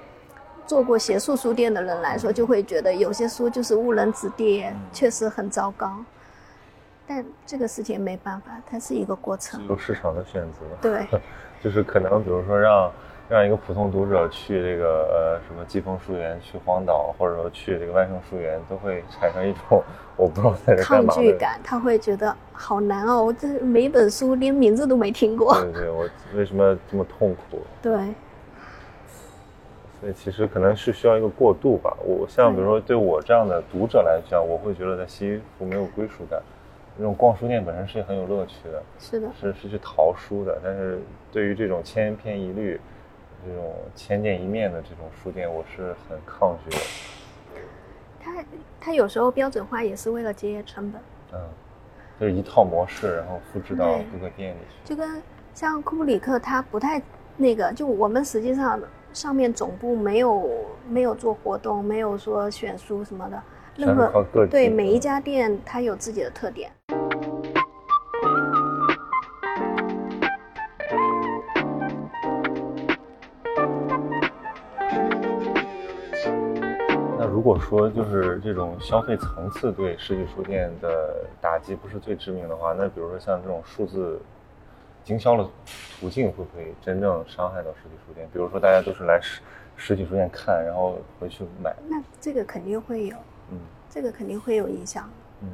[0.65, 5.97] 做过学术书店的人来说，就会觉得有些书就是误人子弟，确实很糟糕。
[7.05, 10.59] 但这个事情没办法，它是一个过程，有市场的选择。
[10.81, 11.05] 对，
[11.61, 12.91] 就是可能比如说让
[13.29, 19.83] 让一个普通读者去这个呃什么季风书园、去荒岛，或者说去这个万盛书园，都会产生一种
[20.15, 21.59] 我不知道在这干嘛抗拒感。
[21.63, 25.59] 他会觉得好难哦，我这每本书连名字都没听过。
[25.61, 27.61] 对对，我为什么这么痛苦？
[27.81, 27.93] 对。
[29.99, 31.95] 所以其实可能是需要一个过渡吧。
[32.03, 36.41] 我像比如说对我这样的读者来讲，我会觉得在西服没有归属感。
[36.97, 40.59] 这种逛书店本身是很有乐趣的，是的，是是去淘书的。
[40.63, 41.01] 但是
[41.31, 42.79] 对于这种千篇一律、
[43.45, 46.77] 这种千店一面的这种书店，我是很抗拒的。
[48.19, 48.45] 它
[48.79, 51.01] 它有时候标准化也是为了节约成本。
[51.33, 51.39] 嗯，
[52.19, 54.75] 就是一套模式，然后复制到各个店里去。
[54.85, 55.21] 就跟
[55.53, 57.01] 像库布里克，他不太
[57.37, 58.79] 那个，就我们实际上
[59.11, 60.47] 上面总部没有
[60.87, 63.41] 没有做活动，没有说选书什么的。
[63.75, 66.71] 任何对每一家店，它有自己的特点。
[77.17, 84.21] 那如果说就是这种消费层次对实体书店的打击不是最致命的话，那比如说像这种数字
[85.03, 85.49] 经销的
[85.99, 88.29] 途径，会不会真正伤害到实体书店？
[88.31, 89.41] 比如说大家都是来实
[89.75, 93.17] 实体书店看，然后回去买，那这个肯定会有。
[93.51, 93.57] 嗯，
[93.89, 95.09] 这个肯定会有影响，
[95.41, 95.49] 嗯，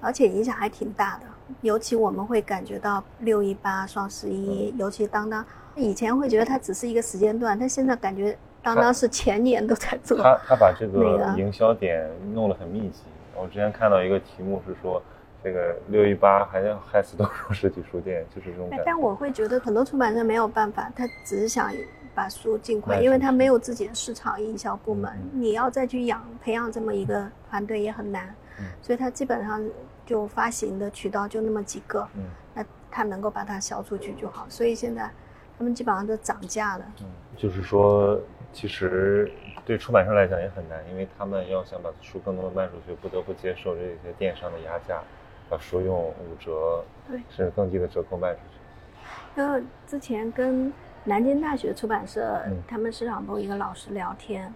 [0.00, 1.26] 而且影响还挺大的。
[1.60, 5.44] 尤其我们会感觉到六一八、双十一，尤其当当，
[5.74, 10.20] 以前会觉得它只是一个时间段，但现在感觉当当是全年都在做。
[10.20, 13.02] 他他把这个营销点弄得很密集。
[13.36, 15.00] 我之前看到一个题目是说，
[15.44, 18.84] 这个六一八还要害死多少实体书店，就是这种感觉。
[18.84, 21.70] 但我会觉得很多出版社没有办法，他只是想。
[22.16, 28.34] 把书尽快，因为他没有自己的市场营销部门，你要再去养培养这么一个团队也很难，
[28.80, 29.62] 所以他基本上
[30.06, 32.24] 就发行的渠道就那么几个，嗯
[32.54, 34.46] 那他能够把它销出去就好。
[34.48, 35.10] 所以现在
[35.58, 36.86] 他们基本上都涨价了。
[37.02, 38.18] 嗯，就是说，
[38.50, 39.30] 其实
[39.66, 45.02] 对出版社来讲也很难，因为他们要想把书更多的卖出去，不得不接受这些电商的压价，
[45.50, 49.40] 把书用五折，对，甚至更低的折扣卖出去。
[49.42, 50.72] 因为之前跟。
[51.06, 54.52] 南京大学出版社，他们市场部一个老师聊天，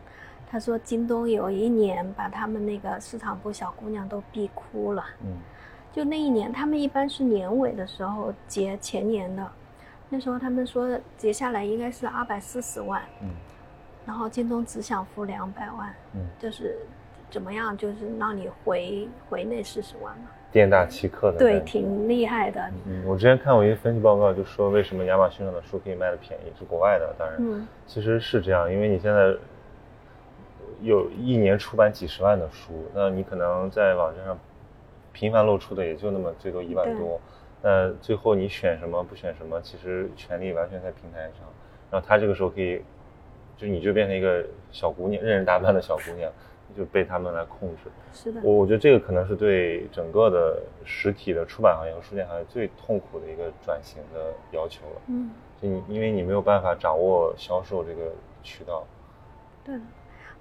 [0.50, 5.04] 他说京东有一年把他们那个市场部小姑娘都逼哭了。
[5.22, 5.38] 嗯，
[5.92, 9.48] 就那一年，他们一般是年尾的时候结前年的，
[10.08, 13.00] 那时候他们说结下来应该是二百四十万。
[13.22, 13.28] 嗯，
[14.04, 15.94] 然后京东只想付两百万。
[16.14, 16.76] 嗯，就是
[17.30, 20.30] 怎么样，就是让你回回那四十万嘛。
[20.52, 22.60] 店大欺客的，对，挺厉害的。
[22.86, 29.34] 嗯，我之前看过一个分析报告，就说为什么亚马逊上的书可以卖的便宜，是国外的，当然，嗯，其实是这样，因为你现在
[30.80, 34.38] 有一年出版几十万的书，那你可能在网站上
[35.12, 37.20] 频繁露出的也就那么最多一万多，
[37.62, 41.46] 那最后你选什么不选什么，其实权利完全在平台上。
[41.90, 42.80] 然后他这个时候可以，
[43.56, 46.30] 就你就变成一个小姑娘，任人打扮的小姑娘，
[46.76, 47.90] 就被他们来控制。
[48.12, 55.00] 是的，我我觉得这个可能是对整个的实体的出版行业和书店行业最痛苦的一个转型的要求了。
[55.08, 55.30] 嗯，
[55.60, 58.84] 就你因为你没有办法掌握销售这个渠道。
[59.64, 59.82] 对的，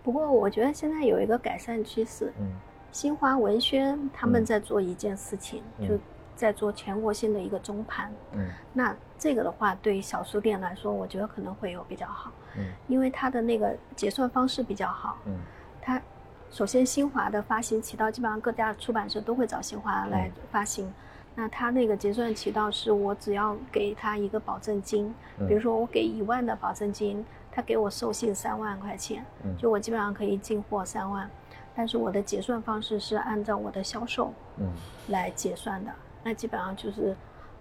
[0.04, 2.32] 不过我觉得现在有一个改善趋势。
[2.40, 2.52] 嗯，
[2.92, 6.00] 新华文轩他们在做一件事情，就。
[6.40, 15.34] 在做全国性的一个中盘，嗯，那这个的话，对于小书店来说，我觉得可能会有比较好，嗯，因为它的那个结算方式比较好，嗯，
[15.82, 16.02] 它
[16.52, 20.92] 首先新华的发行渠道，基本上各家出版社都会找新华来发行，
[21.36, 25.14] 那它那个结算渠道是我只要给他一个保证金，
[25.48, 29.24] 比如说我给一万的保证金，他给我授信三万块钱，
[29.58, 31.30] 就我基本上可以进货三万，
[31.76, 34.68] 但是我的结算方式是按照我的销售，嗯，
[35.10, 35.92] 来结算的。
[36.24, 37.16] 那基本上就是，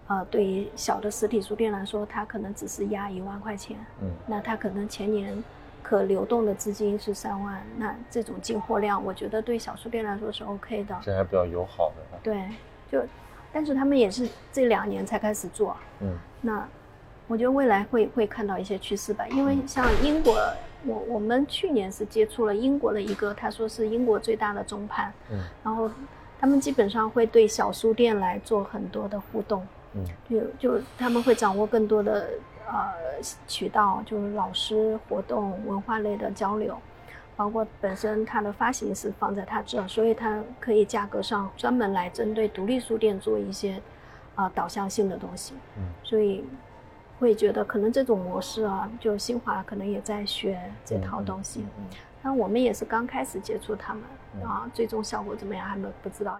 [0.08, 5.44] 呃，对于小的实体书店来说，他可能只是压一万块钱，嗯，那他可能前年
[5.88, 12.18] 可流动的资金是三万，那这种进货量，我觉得对小书店来说是 OK 的，这还比较友好的。
[12.22, 12.44] 对，
[12.92, 13.02] 就，
[13.50, 16.68] 但是他们也是这两年才开始做，嗯，那
[17.26, 20.34] 我觉得未来会会看到一些趋势吧，因为像英国，
[20.84, 25.90] 我我们去年是接触了英国的一个，他说是英国最大的中盘，嗯，然后。
[26.40, 32.28] 他们基本上会对小书店来做很多的互动，嗯，就就他们会掌握更多的
[32.70, 36.78] 呃渠道，就是老师活动、文化类的交流，
[37.36, 43.80] 包括本身它的发行是放在他这，所以它可以价格上专门来针对独立书店做一些
[44.34, 46.44] 啊导向性的东西，嗯，所以
[47.18, 51.66] 会觉得可能这种模式啊，就新华可能也在学这套东西。
[51.78, 51.84] 嗯
[52.20, 54.02] 那我们也是刚开始接触他们
[54.44, 56.36] 啊，最终效果怎么样还没不知道。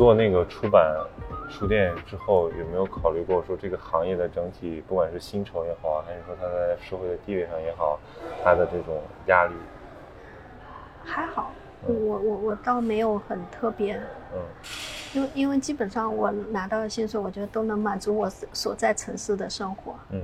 [0.00, 0.96] 做那个出版
[1.50, 8.00] 书店之后，有没有考虑过说这个行业的整体，不管是薪酬也好，还是说它在社会的地位上也好，
[8.42, 9.52] 它的这种压力？
[11.04, 11.52] 还好。
[11.86, 14.00] 我我我倒没有很特别，
[14.32, 14.40] 嗯，
[15.12, 19.94] 因为因为基本上我拿到的薪水，我觉得都能满足我所在城市的生活。
[20.08, 20.22] 嗯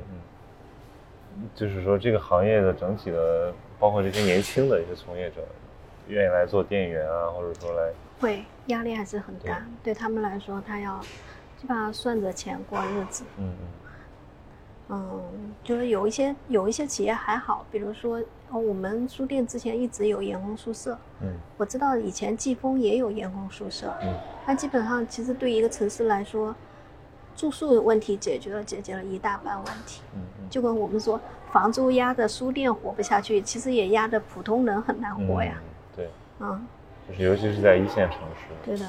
[1.36, 5.42] 嗯，就是说这个行业的整体的，包括这些年轻的一些从业者，
[6.08, 10.98] 愿意来做店员啊，或者说来，会压力还是很大，对他们来说，他要
[11.56, 13.24] 基本上算着钱过日子。
[13.38, 13.68] 嗯嗯。
[14.88, 15.20] 嗯，
[15.64, 20.96] 就是有一些有一些企业还好，比如说哦，我们书店之前一直有员工宿舍。
[21.20, 23.92] 嗯，我知道以前季风也有员工宿舍。
[24.00, 24.14] 嗯，
[24.46, 26.54] 那基本上其实对一个城市来说，
[27.34, 30.02] 住宿问题解决了，解决了一大半问题。
[30.14, 35.60] 嗯嗯，就跟我们说房租压着书店活不下去，其实也压着普通人很难活呀。
[35.96, 36.08] 对。
[36.38, 36.64] 嗯，
[37.08, 38.46] 就是尤其是在一线城市。
[38.64, 38.84] 对的。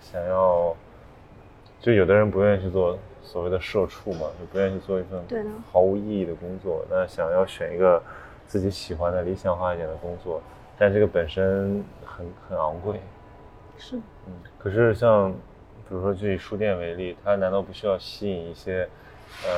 [0.00, 0.76] 想要，
[1.80, 2.98] 就有的人不愿意去做。
[3.24, 6.84] 所谓的社畜嘛，就不愿意去做一份毫无意义的工作。
[6.90, 8.02] 那想要选一个
[8.46, 10.42] 自己喜欢的、理想化一点的工作，
[10.76, 13.00] 但这个本身很很昂贵。
[13.78, 14.34] 是，嗯。
[14.58, 15.32] 可是像，
[15.88, 18.86] 比如说就以书店为例，它难道不需要吸引一些，
[19.46, 19.50] 呃，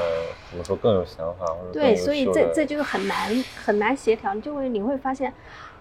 [0.50, 4.36] 怎么说更有想法或者对，所以这这就是很难很难协调。
[4.36, 5.32] 就会你会发现，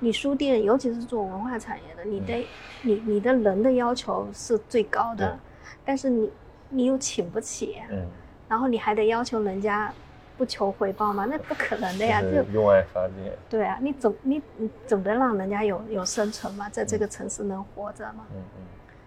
[0.04, 2.46] 你书店尤其是做文化产业的，你的
[2.82, 5.40] 你你的人的要求是最高的，
[5.86, 6.30] 但是你。
[6.76, 8.04] 你又请不起，嗯，
[8.50, 9.94] 然后你还得要求人家
[10.36, 11.28] 不求回报吗？
[11.30, 13.32] 那不可能的呀，就用爱发电。
[13.48, 18.26] 对啊，你总你你总得让人家有有生存嘛，在这个城市能活着嘛。
[18.34, 18.66] 嗯嗯，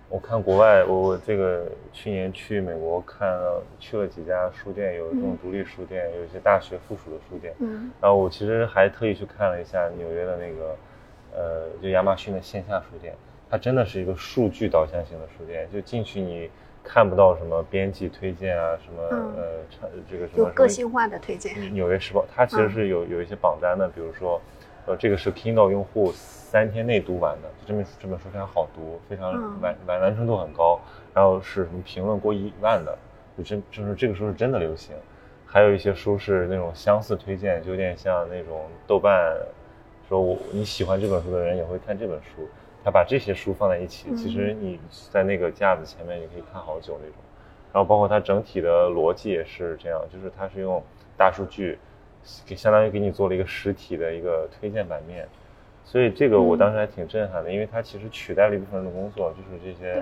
[0.09, 7.53] 我看国外，我我这个去年去美国看了去了几家书店，有这种独立书店，有一些大学附属的书店。
[7.59, 10.77] 嗯，然后我其实还特意去看了一下纽约的那个，
[11.37, 13.15] 呃，就亚马逊的线下书店，
[13.49, 16.51] 它真的是一个数据导向型的书店，就进去你。
[16.89, 19.03] 看不到什么编辑推荐啊，什么
[19.37, 21.53] 呃，这个什么有个性化的推荐。
[21.75, 24.41] 纽约时报它其实是有有一些榜单的，比如说，
[24.87, 30.79] 呃，这个是 Kindle 用户三天内读完的，这本这本书非常好读，非常完完完成度很高，
[31.13, 32.97] 然后是什么评论过一万的，
[33.37, 34.95] 就真就是这个书是真的流行。
[35.45, 39.37] 还有一些书是那种相似推荐，就有点像那种豆瓣，
[40.09, 42.49] 说我你喜欢这本书的人也会看这本书。
[42.85, 44.79] 他把这些书放在一起，其实你
[45.11, 47.17] 在那个架子前面，你可以看好久那种。
[47.73, 50.81] 然后包括它整体的逻辑也是这样，就是它是用
[51.17, 51.77] 大数据，
[52.47, 55.27] 给相当于给你做了一个实体的一个推荐版面。
[55.85, 60.01] 所以这个我当时还挺震撼的，因为它其实取代了一部分人的工作，就是这些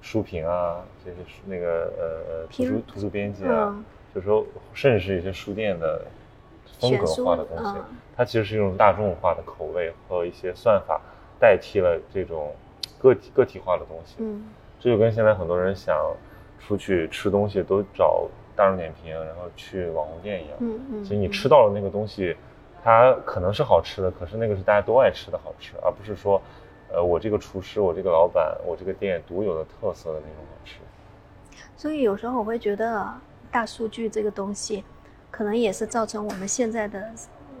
[0.00, 3.76] 书评啊，这些那个呃图书图书编辑啊，
[4.14, 6.02] 就是说甚至是一些书店的
[6.78, 7.78] 风格化的东西，
[8.16, 11.00] 它其实是一种大众化的口味和一些算法
[11.40, 12.54] 代替了这种
[12.98, 14.16] 个体个体化的东西。
[14.18, 14.44] 嗯，
[14.78, 15.96] 这就跟现在很多人想
[16.58, 20.56] 出去吃东西都找大众点评，然后去网红店一样。
[20.60, 22.36] 嗯嗯，其实你吃到了那个东西，
[22.82, 26.40] 它可能是好吃的，可是那个是大家都爱吃的好吃，而不是说，
[26.92, 30.76] 呃，我这个厨师，我这个老板，我这个店独有的特色的那种好吃。
[31.76, 33.06] 所以有时候我会觉得
[33.50, 34.84] 大数据这个东西。
[35.30, 37.02] 可能也是造成我们现在的，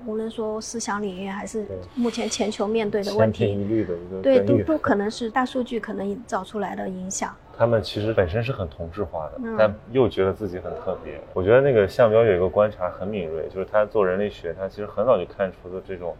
[0.06, 7.34] 无论说思想领域还是目前全球面对的问题，一律的一个对，都都可能是大数据可能造出来的影响。
[7.56, 11.20] 他们其实本身是很同质化的，但又觉得自己很特别。
[11.34, 16.16] 我觉得那个向彪有一个观察很敏锐，就是他做人类学，他其实很早就看出了这种，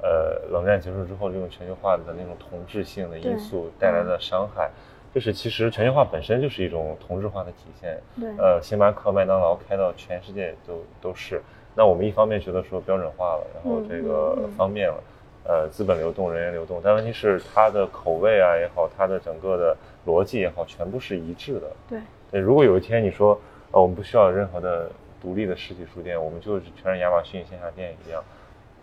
[0.00, 4.70] 呃，冷战结束之后这种全球化的那种同质性的因素带来的伤害。
[5.14, 7.98] 就是其实全球化本身就是一种同质化的体现。
[8.20, 8.28] 对。
[8.38, 11.40] 呃，星巴克、麦当劳开到全世界都都是。
[11.74, 15.02] 那我们一方面觉得说标准化了，然后这个方便了，
[15.44, 21.72] 呃，资本流动、人员流动，但问题是它的口味啊也好，它的整个的逻辑也好，全部是一致的。
[21.88, 22.00] 对。
[22.30, 23.40] 对，如果有一天你说，
[23.70, 24.90] 呃，我们不需要任何的
[25.22, 28.22] 独立的实体书店，我们就是全是亚马逊线下店一样，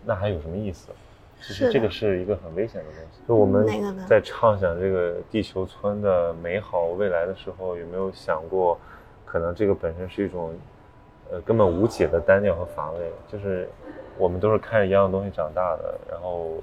[0.06, 0.90] 那还有什么意思？
[1.48, 3.22] 其实这个是一个很危险的东西。
[3.28, 3.66] 就我们
[4.08, 8.80] 在畅想这个地球村的美好未来的时候，有没有想过，
[9.26, 10.54] 可能这个本身是一种，
[11.30, 13.12] 呃，根本无解的单调和乏味。
[13.28, 13.70] 就是
[14.18, 16.58] 我们都是看着一样的东西长大的，然后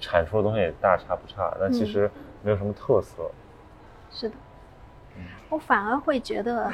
[0.00, 2.10] 产出的东西也大差不差，但其实
[2.42, 3.30] 没有什么特色。
[4.10, 4.34] 是的，
[5.50, 6.72] 我反而会觉得，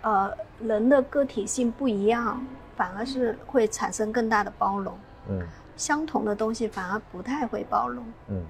[0.00, 2.42] 呃，人的个体性不一样，
[2.76, 4.94] 反而是会产生更大的包容。
[5.28, 5.46] 嗯。
[5.76, 8.42] 相同的东西反而不太会包容，嗯，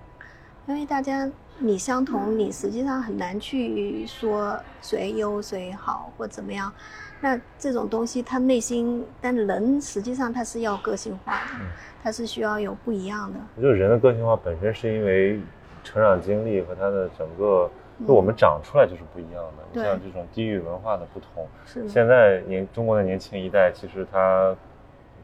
[0.67, 6.73] 因为大家你相同，你实际上很难去说谁优谁好或怎么样。
[7.21, 11.65] 那这种东西，他内心，但人实际上他是要个性化的，
[12.03, 13.39] 他是需要有不一样的。
[13.63, 15.41] 就是人的个性化本身是因为
[15.85, 17.71] 成长经历和他的整个，
[18.07, 19.63] 就我们长出来就是不一样的。
[19.73, 24.55] 你像这种地域文化的不同，是现在年中国的年轻一代，其实他。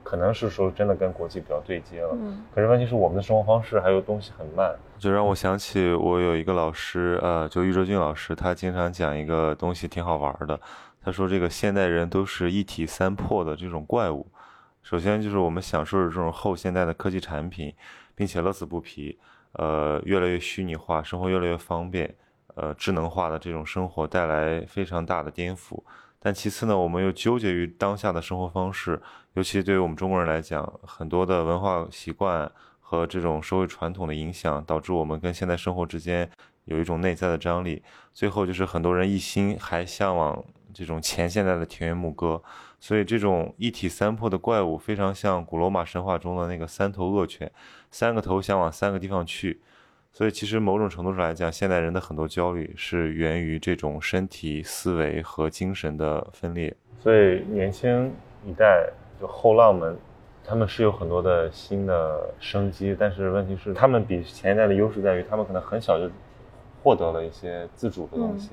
[0.08, 10.58] 可能是说真的跟国际比较对接了，嗯，可是问题是我们的生活方式还有东西很慢，就让我想起我有一个老师，呃，就玉哲俊老师，他经常讲一个东西挺好玩的，
[11.02, 14.26] 他说这个现代人都是一体三破的这种怪物，
[14.82, 17.74] 首先就是我们享受着这种后现代的科技产品，
[18.14, 19.18] 并且乐此不疲，
[19.52, 22.14] 呃，越来越虚拟化，生活越来越方便，
[22.54, 25.82] 呃，智能化的这种生活带来非常大的颠覆。
[26.20, 29.00] 但其次呢，我们又纠结于当下的生活方式，
[29.34, 32.50] 尤其对于我们中国人来讲，很多的文化习惯
[32.80, 36.28] 和这种社会传统的影响，导致我们跟现代生活之间
[36.64, 37.82] 有一种内在的张力。
[38.12, 40.44] 最后就是很多人一心还向往
[40.74, 42.42] 这种前现代的田园牧歌，
[42.80, 47.50] 所以这种一体三破的怪物，非常像古罗马神话中的那个三头恶犬，
[47.90, 49.60] 三个头想往三个地方去。
[50.10, 56.74] 所以，其实某种程度上来讲，现代人的很多焦虑是源于这种身体、思维和精神的分裂。
[56.98, 58.12] 所以，年轻
[58.44, 58.90] 一代
[59.20, 59.96] 就后浪们，
[60.44, 66.10] 他们是有很多的新的生机，但是问题是，他们比前一代的优势在于，他们可能很小就
[66.82, 68.50] 获得了一些自主的东西，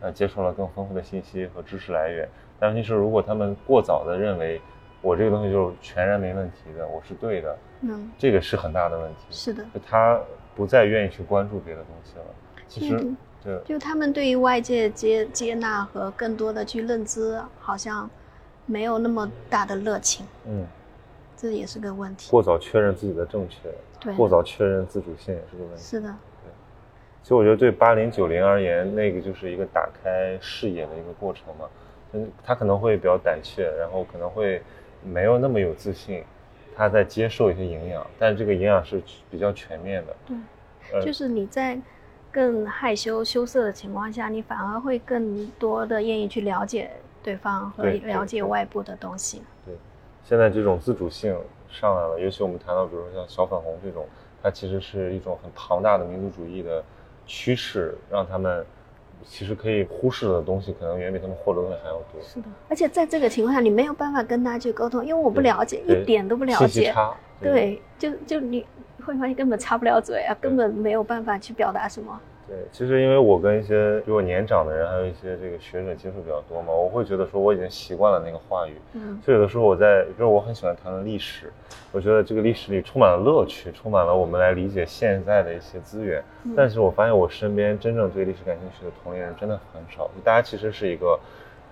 [0.00, 2.28] 呃，接受了更丰富的信息和知识来源。
[2.60, 4.60] 但问题是，如果他们过早的认为
[5.00, 9.20] 我这个东西就是全然没问题的，我是对的，嗯，这个是很大的问题。
[9.30, 10.20] 是的，他。
[10.56, 12.24] 不再愿意去关注别的东西了。
[12.66, 18.10] 其实，对，就他们对于外界接接纳和更多的去认知，好像
[18.64, 20.26] 没有那么大的热情。
[20.46, 20.66] 嗯，
[21.36, 22.30] 这也是个问题。
[22.30, 23.68] 过早确认自己的正确，
[24.00, 25.82] 对，过早确认自主性也是个问题。
[25.82, 26.50] 是的，对。
[27.22, 31.66] 其实我觉得对八零九零而言，那个就是一个打开视野的一个过程嘛。
[32.12, 34.62] 嗯，他可能会比较胆怯，然后可能会
[35.04, 36.24] 没有那么有自信。
[36.76, 40.16] 他在接受一些营养，但是这个营养是比较全面的。
[40.26, 41.78] 对，就是你在
[42.30, 46.90] 更害羞羞涩的情况下，你反而会更多的愿意去了解
[47.22, 49.42] 对方和了解外部的东西。
[49.64, 49.74] 对，
[50.22, 51.34] 现在这种自主性
[51.70, 54.06] 上来了，尤其我们谈到，比如说像小粉红这种，
[54.42, 56.84] 它其实是一种很庞大的民族主义的
[57.26, 58.64] 趋势，让他们。
[59.24, 62.20] 其实可以忽视的东西，可能远比他们获得的东西还要多。
[62.22, 66.92] 是的，而且在这个情况下，你没有办法跟他去沟通，因为我不了解，一点都不了解。
[66.92, 67.14] 差。
[67.40, 68.64] 对，就就你
[69.04, 72.18] 会发现根本插不了嘴啊，根本没有办法去表达什么。
[72.48, 78.74] 对，其实因为我跟一些比我年长的人，还有一些这个学者接触比较多嘛，我会觉得说我已经习惯了那个话语。
[78.92, 79.20] 嗯。
[79.24, 81.52] 所以有的时候我在，比如我很喜欢谈论历史，
[81.90, 86.22] 我觉得这个历史里充满了乐趣，充满了我们来理解现在的一些资源。
[86.44, 86.54] 嗯。
[86.56, 91.18] 但是我发现我身边真正对历史感兴趣的同龄人真的很少，大家其实是一个，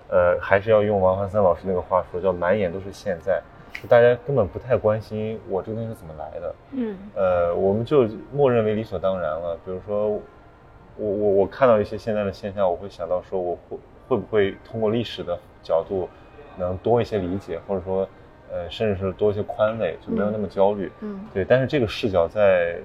[0.09, 3.41] 呃，还是要用王汉森老师那个话说，叫满眼都是现在。
[3.89, 6.55] 大家根本不太关心我这个东西是怎么来的。
[6.71, 9.57] 嗯，呃，我们就默认为理所当然了。
[9.65, 10.17] 比如说，
[10.97, 13.77] 我我我看到一些现在的现象，我会想到说，我会
[14.07, 16.07] 会不会通过历史的角度，
[16.57, 18.07] 能多一些理解，或者说，
[18.51, 20.91] 呃，甚至是多一些宽慰，就没有那么焦虑。
[21.01, 21.43] 嗯，对。
[21.43, 22.77] 但是这个视角在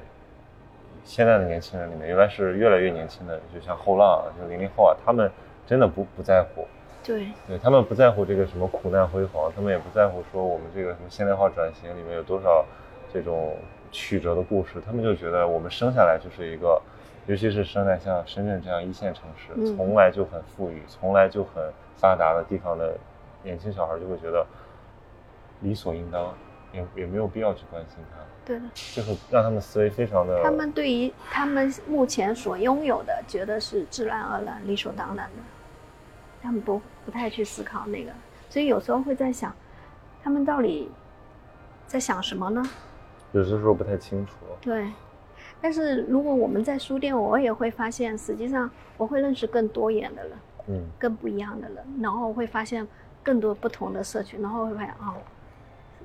[1.05, 5.31] 现在的年轻人里面，原来是越来越年轻的，就像后浪，就零零后啊，他们
[5.67, 6.67] 真的不不在乎。
[7.03, 12.65] 对，对他们不在乎这个什么苦难辉煌，他们也不在乎说我们这个什么现代化转型里面有多少
[13.13, 13.57] 这种
[13.91, 16.81] 曲折的故事，他们就觉得我们生下来就是一个，
[17.27, 22.97] 尤其是生在像深圳这样一线城市，从来就很富裕、从来就很发达的地方的
[23.43, 24.45] 年轻小孩，就会觉得
[25.61, 26.35] 理所应当，
[26.73, 28.19] 也也没有必要去关心他。
[28.45, 30.43] 对的，就是让他们思维非常的。
[30.43, 35.43] 他们对于他们目前所拥有的，觉得是自然而然、理所当然的。
[36.43, 38.11] 他们不不太去思考那个，
[38.49, 39.55] 所以有时候会在想，
[40.25, 40.91] 他们到底
[41.87, 42.63] 在想什么呢？
[43.33, 44.33] 有些时候不太清楚。
[44.61, 44.91] 对，
[45.61, 50.33] 但是如果我们在书店，我也会发现，实际上我会认识更多元的人，
[50.69, 52.87] 嗯，更不一样的人，然后会发现
[53.23, 55.15] 更多不同的社群，然后会发现哦，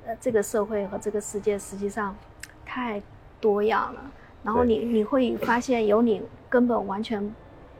[0.05, 2.15] 呃，这个社会和这个世界实际上
[2.65, 3.01] 太
[3.39, 4.11] 多样了，
[4.43, 7.33] 然后你你会发现有你根本完全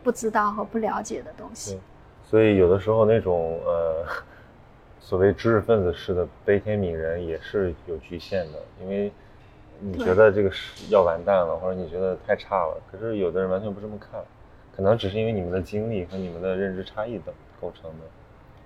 [0.03, 1.79] 不知道和不了解的东西。
[2.23, 4.05] 所以有的时候那种呃，
[4.99, 9.11] 所谓知识分子式的悲天悯人也是有局限的，因为
[9.79, 14.19] 你觉得这个是要完蛋了，或者你觉得太差了，可是有的人完全不这么看，
[14.75, 18.05] 可能只是因为你们的经历和你们的认知差异等构成的。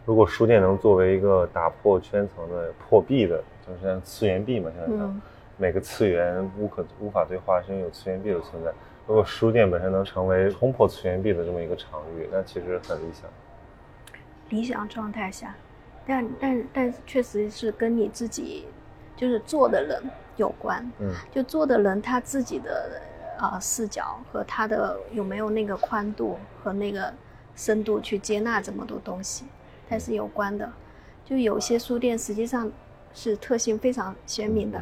[0.06, 5.22] 如果书店能作为一个打破圈层的破壁的，就是像次元壁嘛，现在讲
[5.58, 8.72] 每个次元无可无法对话，是因为有次元壁的存在。
[9.06, 13.30] 如果书店本身能成为冲破次元壁的这么一个场域，那其实很理想。
[14.50, 15.56] 理想状态下，
[16.08, 18.66] 但但但确实是跟你自己
[19.16, 20.02] 就是做的人
[20.40, 20.84] 有关。
[21.00, 23.00] 嗯，就做的人他自己的
[23.38, 27.14] 啊视角和他的有没有那个宽度和那个
[27.56, 29.46] 深度去接纳这么多东西，
[29.88, 30.68] 它是有关的。
[31.26, 32.72] 就有些书店实际上
[33.14, 34.82] 是特性非常鲜明的，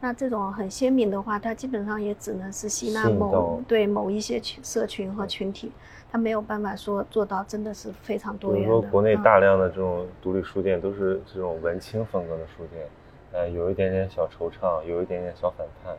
[0.00, 5.70] 那这种很鲜明的话，它基本上也只能是吸纳某对某一些群社群和群体。
[6.10, 8.68] 他没有办法说做到，真的是非常多元的。
[8.68, 12.86] 比如说，国内大量的这种独立书店都是这种文青风格的书店，
[13.34, 15.94] 呃，有一点点小惆怅，有一点点小反叛，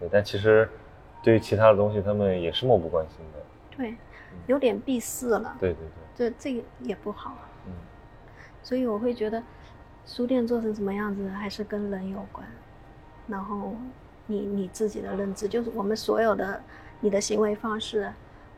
[0.00, 0.08] 对。
[0.10, 0.68] 但其实，
[1.22, 3.38] 对于其他的东西，他们也是漠不关心的。
[3.76, 3.94] 对，
[4.46, 5.54] 有点闭塞了。
[5.60, 5.80] 对对
[6.16, 7.36] 对，这这个也不好。
[7.66, 7.72] 嗯。
[8.62, 9.42] 所以我会觉得，
[10.06, 12.44] 书店做成什么样子，还是跟人有关。
[13.26, 13.74] 然后，
[14.26, 16.60] 你你自己的认知，就是我们所有的
[17.00, 18.10] 你的行为方式。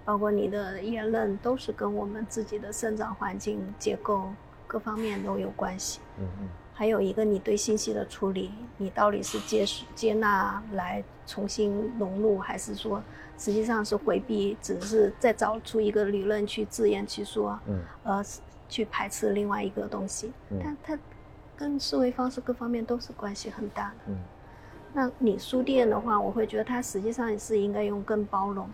[0.02, 4.32] 包括你的言论都是跟我们自己的生长环境、结构
[4.66, 6.00] 各方面都有关系。
[6.18, 6.48] 嗯嗯。
[6.80, 13.02] 还有一个，你对信息的处理，你到底是接接纳来重新融入，还是说
[13.36, 18.24] 实际上是回避，只是再找出一个理论去自圆其说，嗯，呃，
[18.66, 20.32] 去排斥另外一个东西。
[20.48, 20.58] 嗯。
[20.58, 20.98] 它它
[21.54, 23.96] 跟思维方式各方面都是关系很大的。
[24.06, 24.16] 嗯。
[24.94, 28.66] 那你书店的话，我会觉得它实际上是应该用更包容。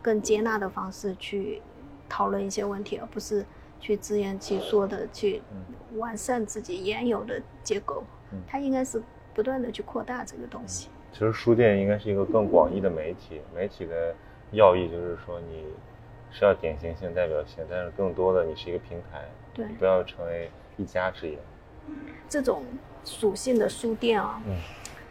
[0.00, 1.60] 更接纳的方式去
[2.08, 3.44] 讨论一些问题，而不是
[3.82, 5.42] 去自圆其说的去
[5.96, 8.02] 完善自己原有的结构。
[8.46, 9.02] 它应该是
[9.34, 10.88] 不断的去扩大这个东西。
[11.12, 14.14] 其实书店应该是一个更广义的媒体，媒体的
[14.52, 15.66] 要义就是说你
[16.30, 21.38] 是要典型性、代表性，但是更多的你是一个平台，对，不要成为一家之言。
[22.26, 22.64] 这种
[23.04, 24.56] 属性的书店啊，嗯，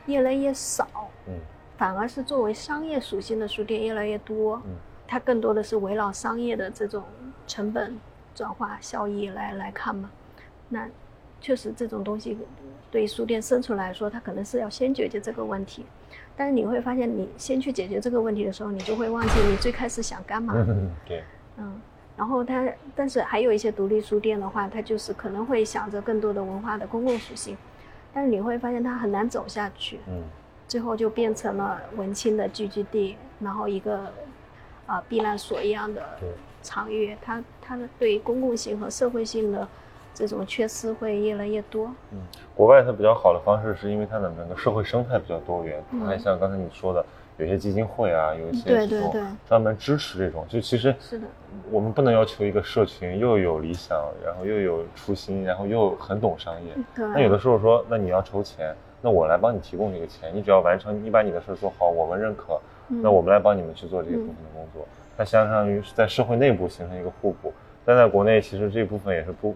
[0.08, 0.88] 越来越少，
[1.28, 1.34] 嗯。
[1.78, 4.76] 反而是作为商业属性的书店越来越多，嗯，
[5.08, 7.04] 它更多的是围绕商业的这种
[7.48, 8.00] 成本
[8.34, 10.10] 转化效益来来看嘛。
[10.70, 10.88] 那
[11.40, 12.38] 确实这种东西
[12.90, 15.86] 对于书店生存来说，它可能是要先解决这个问题。
[16.36, 20.54] 但是你会发现，你先去解决这个问题的时候，你就会忘记你最开始想干嘛。
[21.06, 21.24] 对，
[21.58, 21.80] 嗯，
[22.16, 27.58] 然后它，但是还有一些独立书店的话，它就是可能会想着更多的文化的公共属性，
[28.14, 30.00] 但是你会发现它很难走下去。
[30.08, 30.24] 嗯。
[30.68, 34.10] 最后就变成了文青的聚集地，然后一个
[34.86, 36.02] 啊避难所一样的
[36.62, 39.68] 场域，它它的对公共性和社会性的
[40.14, 41.92] 这种缺失会越来越多。
[42.12, 42.20] 嗯，
[42.56, 47.06] 国外它比较好的方式是因为它的整个社会生态比较多元，还像刚才你说的，
[47.38, 49.14] 有些基金会啊，有一些这种
[49.48, 50.46] 专门支持这种。
[50.48, 51.28] 就其实是的，
[51.70, 56.74] 我们不能要求一个社群又有理想，然后又有初心，然后又很懂商业。
[56.96, 58.76] 那有的时候说，那你要筹钱。
[59.04, 62.62] 那我来帮你提供这个钱，你只要完成，你把你的事做好，我们认可。
[62.88, 64.86] 那我们来帮你们去做这个部分的工作，
[65.22, 67.54] 它相当于是在社会内部形成一个互补。
[67.86, 69.56] 但在国内，其实这部分也是不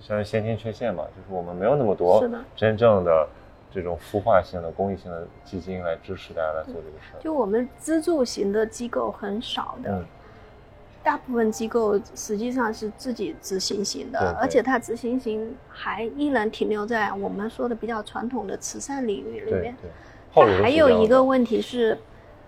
[0.00, 3.28] 相当于先天缺陷嘛，就是我们没有那么多真正的
[3.70, 7.20] 这种孵化性的、公益性的基金来支持大家来做这个事儿。
[7.20, 10.04] 就我们资助型的机构很少的，嗯
[11.04, 19.74] 大部分机构实际上是自己执行型的，对对而且它执行型还依然停留在我们说的比较传统的慈善领域里面。
[20.32, 21.98] 对，还有一个问题是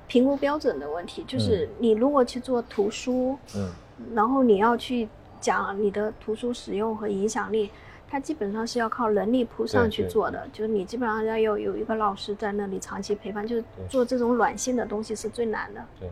[0.07, 3.71] 评估标准的问题，就是你如果去做图书，嗯
[4.13, 5.09] 然后你要去
[5.41, 7.71] 讲你的图书使用和影响力，
[8.09, 15.85] 它基本上是要靠人力铺上去做的，就是你基本上要有有一个老师在那里长期陪伴，就是做这种软性的东西是最难的。
[16.01, 16.09] 对。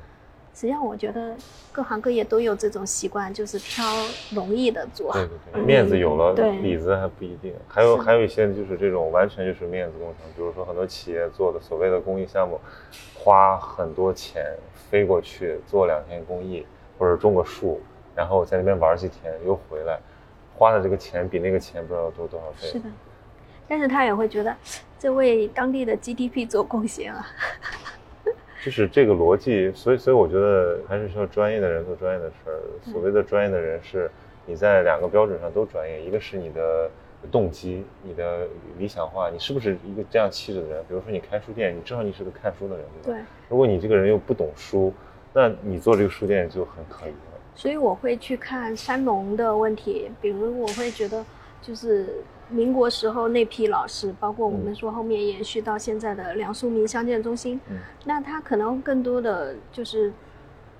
[0.54, 1.34] 实际上，我觉得
[1.72, 3.84] 各行各业都有这种习惯，就是挑
[4.34, 5.10] 容易的做。
[5.12, 7.54] 对对对，面子有了，对里子还不一定。
[7.66, 12.60] 还有还有一些就是这种完全就是面子工程，比如说很多企业做的所谓的公益项目，
[13.14, 14.44] 花很多钱
[14.90, 16.66] 飞过去做两天公益，
[16.98, 17.80] 或者种个树，
[18.14, 19.98] 然后在那边玩几天又回来，
[20.54, 22.68] 花的这个钱比那个钱不知道多多少倍。
[22.68, 22.84] 是的，
[23.66, 24.54] 但是他也会觉得
[24.98, 27.26] 这为当地的 GDP 做贡献啊。
[28.64, 32.62] 就是这个逻辑，所以所以我觉得还是需要专业的人做专业的事儿。
[32.92, 34.08] 所谓的专业的人是，
[34.46, 36.88] 你在两个标准上都专业，一个是你的
[37.30, 38.46] 动机，你的
[38.78, 40.84] 理想化，你是不是一个这样气质的人？
[40.88, 43.18] 比如说你开书店，你知道你是个看书的人，对吧？
[43.18, 44.94] 对，如果你这个人又不懂书，
[45.32, 47.16] 那你做这个书店就很可疑了。
[47.56, 51.24] 所以我会去看山农的问题，比如我会觉得，
[51.60, 52.22] 就是
[52.52, 57.78] 民国时候那批老师，包括我们说后面延续到现在的梁漱溟乡建中心，嗯。
[58.04, 60.12] 那他可能更多的就是，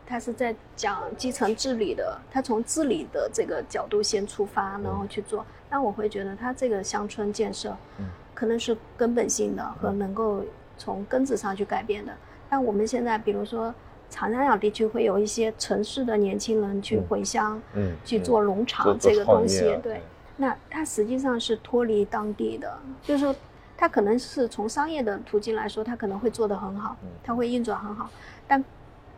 [0.06, 5.44] 他是在讲基层治理的，他从治理的这个角度先出发，然后去做。
[5.70, 10.44] 那我会觉得他这个乡村建设嗯，可能是根本性的和能够
[10.76, 12.12] 从根子上去改变的。
[12.48, 13.74] 但我们现在比如说。
[14.14, 17.04] 长三角地区会有一些城市的年轻人去嗯。
[17.08, 20.02] 回乡，嗯，去做农场这个东西，啊对，
[20.36, 23.34] 那它实际上是脱离当地的，就是说，
[23.76, 28.08] 它可能是从商业的途径来说，它可能会做得很好嗯，它会运转很好，
[28.48, 28.64] 但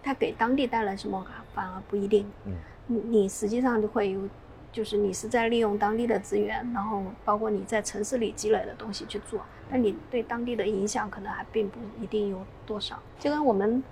[0.03, 2.27] 它给当地带来什么反而不一定。
[2.45, 2.55] 嗯，
[2.87, 4.21] 你你实际上就会有，
[4.73, 9.41] 就是你是在利用当地的资源，然后包括你在城市里积累的东西去做，
[9.71, 12.99] 但你对当地的影响可能还并不一定有多少。
[13.19, 13.83] 就跟我们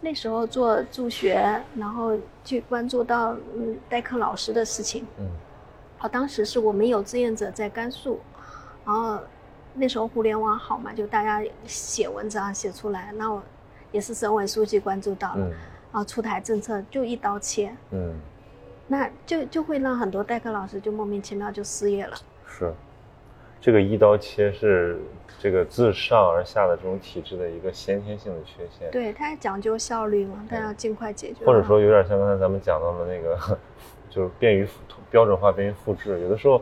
[0.00, 5.06] 那时候做助学，然后去关注到嗯代课老师的事情。
[5.18, 5.26] 嗯
[6.04, 8.20] 啊，当时是我们有志愿者在甘肃，
[8.84, 9.18] 然后
[9.72, 13.42] 那时候互联网好嘛，就大家写文章写出来，那我
[13.90, 15.50] 也是省委书记关注到了，嗯
[15.94, 18.12] 然后出台政策就一刀切，嗯，
[18.86, 22.14] 那就就会让很多代课老师就莫名其妙就失业了。
[22.46, 22.70] 是，
[23.62, 25.00] 这个一刀切是
[25.38, 28.90] 这个自上而下的这种体制的一个先天性的缺陷。
[28.90, 31.46] 对，他也讲究效率嘛，它要尽快解决。
[31.46, 33.58] 或者说有点像刚才咱们讲到的那个，
[34.10, 34.80] 就是便于复
[35.14, 36.18] 标准化、便于复制。
[36.22, 36.60] 有的时候，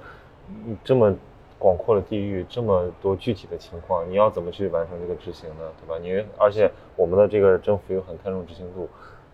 [0.67, 1.11] 你这么
[1.59, 5.65] 广阔的地域，这么多具体的情况，你要怎么去完成这个执行呢？
[5.81, 5.99] 对吧？
[6.03, 8.87] 你而且我们的这个政府又很看重执行度，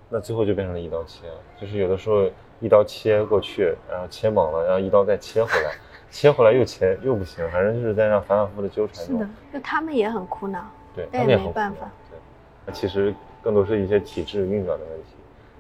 [0.08, 1.26] 那最后就变成了一刀切，
[1.60, 5.72] 就是有的时候一刀切过去，然后切猛了，然后一刀再切回来，
[6.12, 10.64] 切回来又切又不行，反正就是在那反反复复的纠缠中是的。，就他们也很苦恼。
[10.94, 11.90] 对，但也没办法。
[12.08, 12.20] 对，
[12.64, 13.12] 那其实
[13.42, 15.16] 更多是一些体制运转的问题。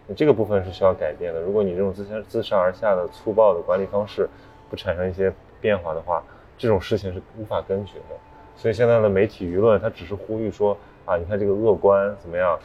[0.08, 1.40] 那这个部分是需要改变的。
[1.40, 4.26] 如果你这种自上自上而下的粗暴的管理方式
[4.70, 6.24] 不产生一些变化的话，
[6.56, 8.16] 这种事情是无法根绝的。
[8.56, 12.58] 所以现在的媒体舆论，它只是呼吁说啊，你看这个恶官怎么样，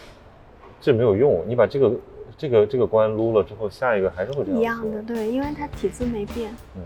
[0.82, 1.44] 这没有用。
[1.46, 1.92] 你把这个
[2.38, 6.52] 这个这个官撸了之后，下一个还是会这样一样的，对，因为它体制没变。
[6.76, 6.82] 嗯。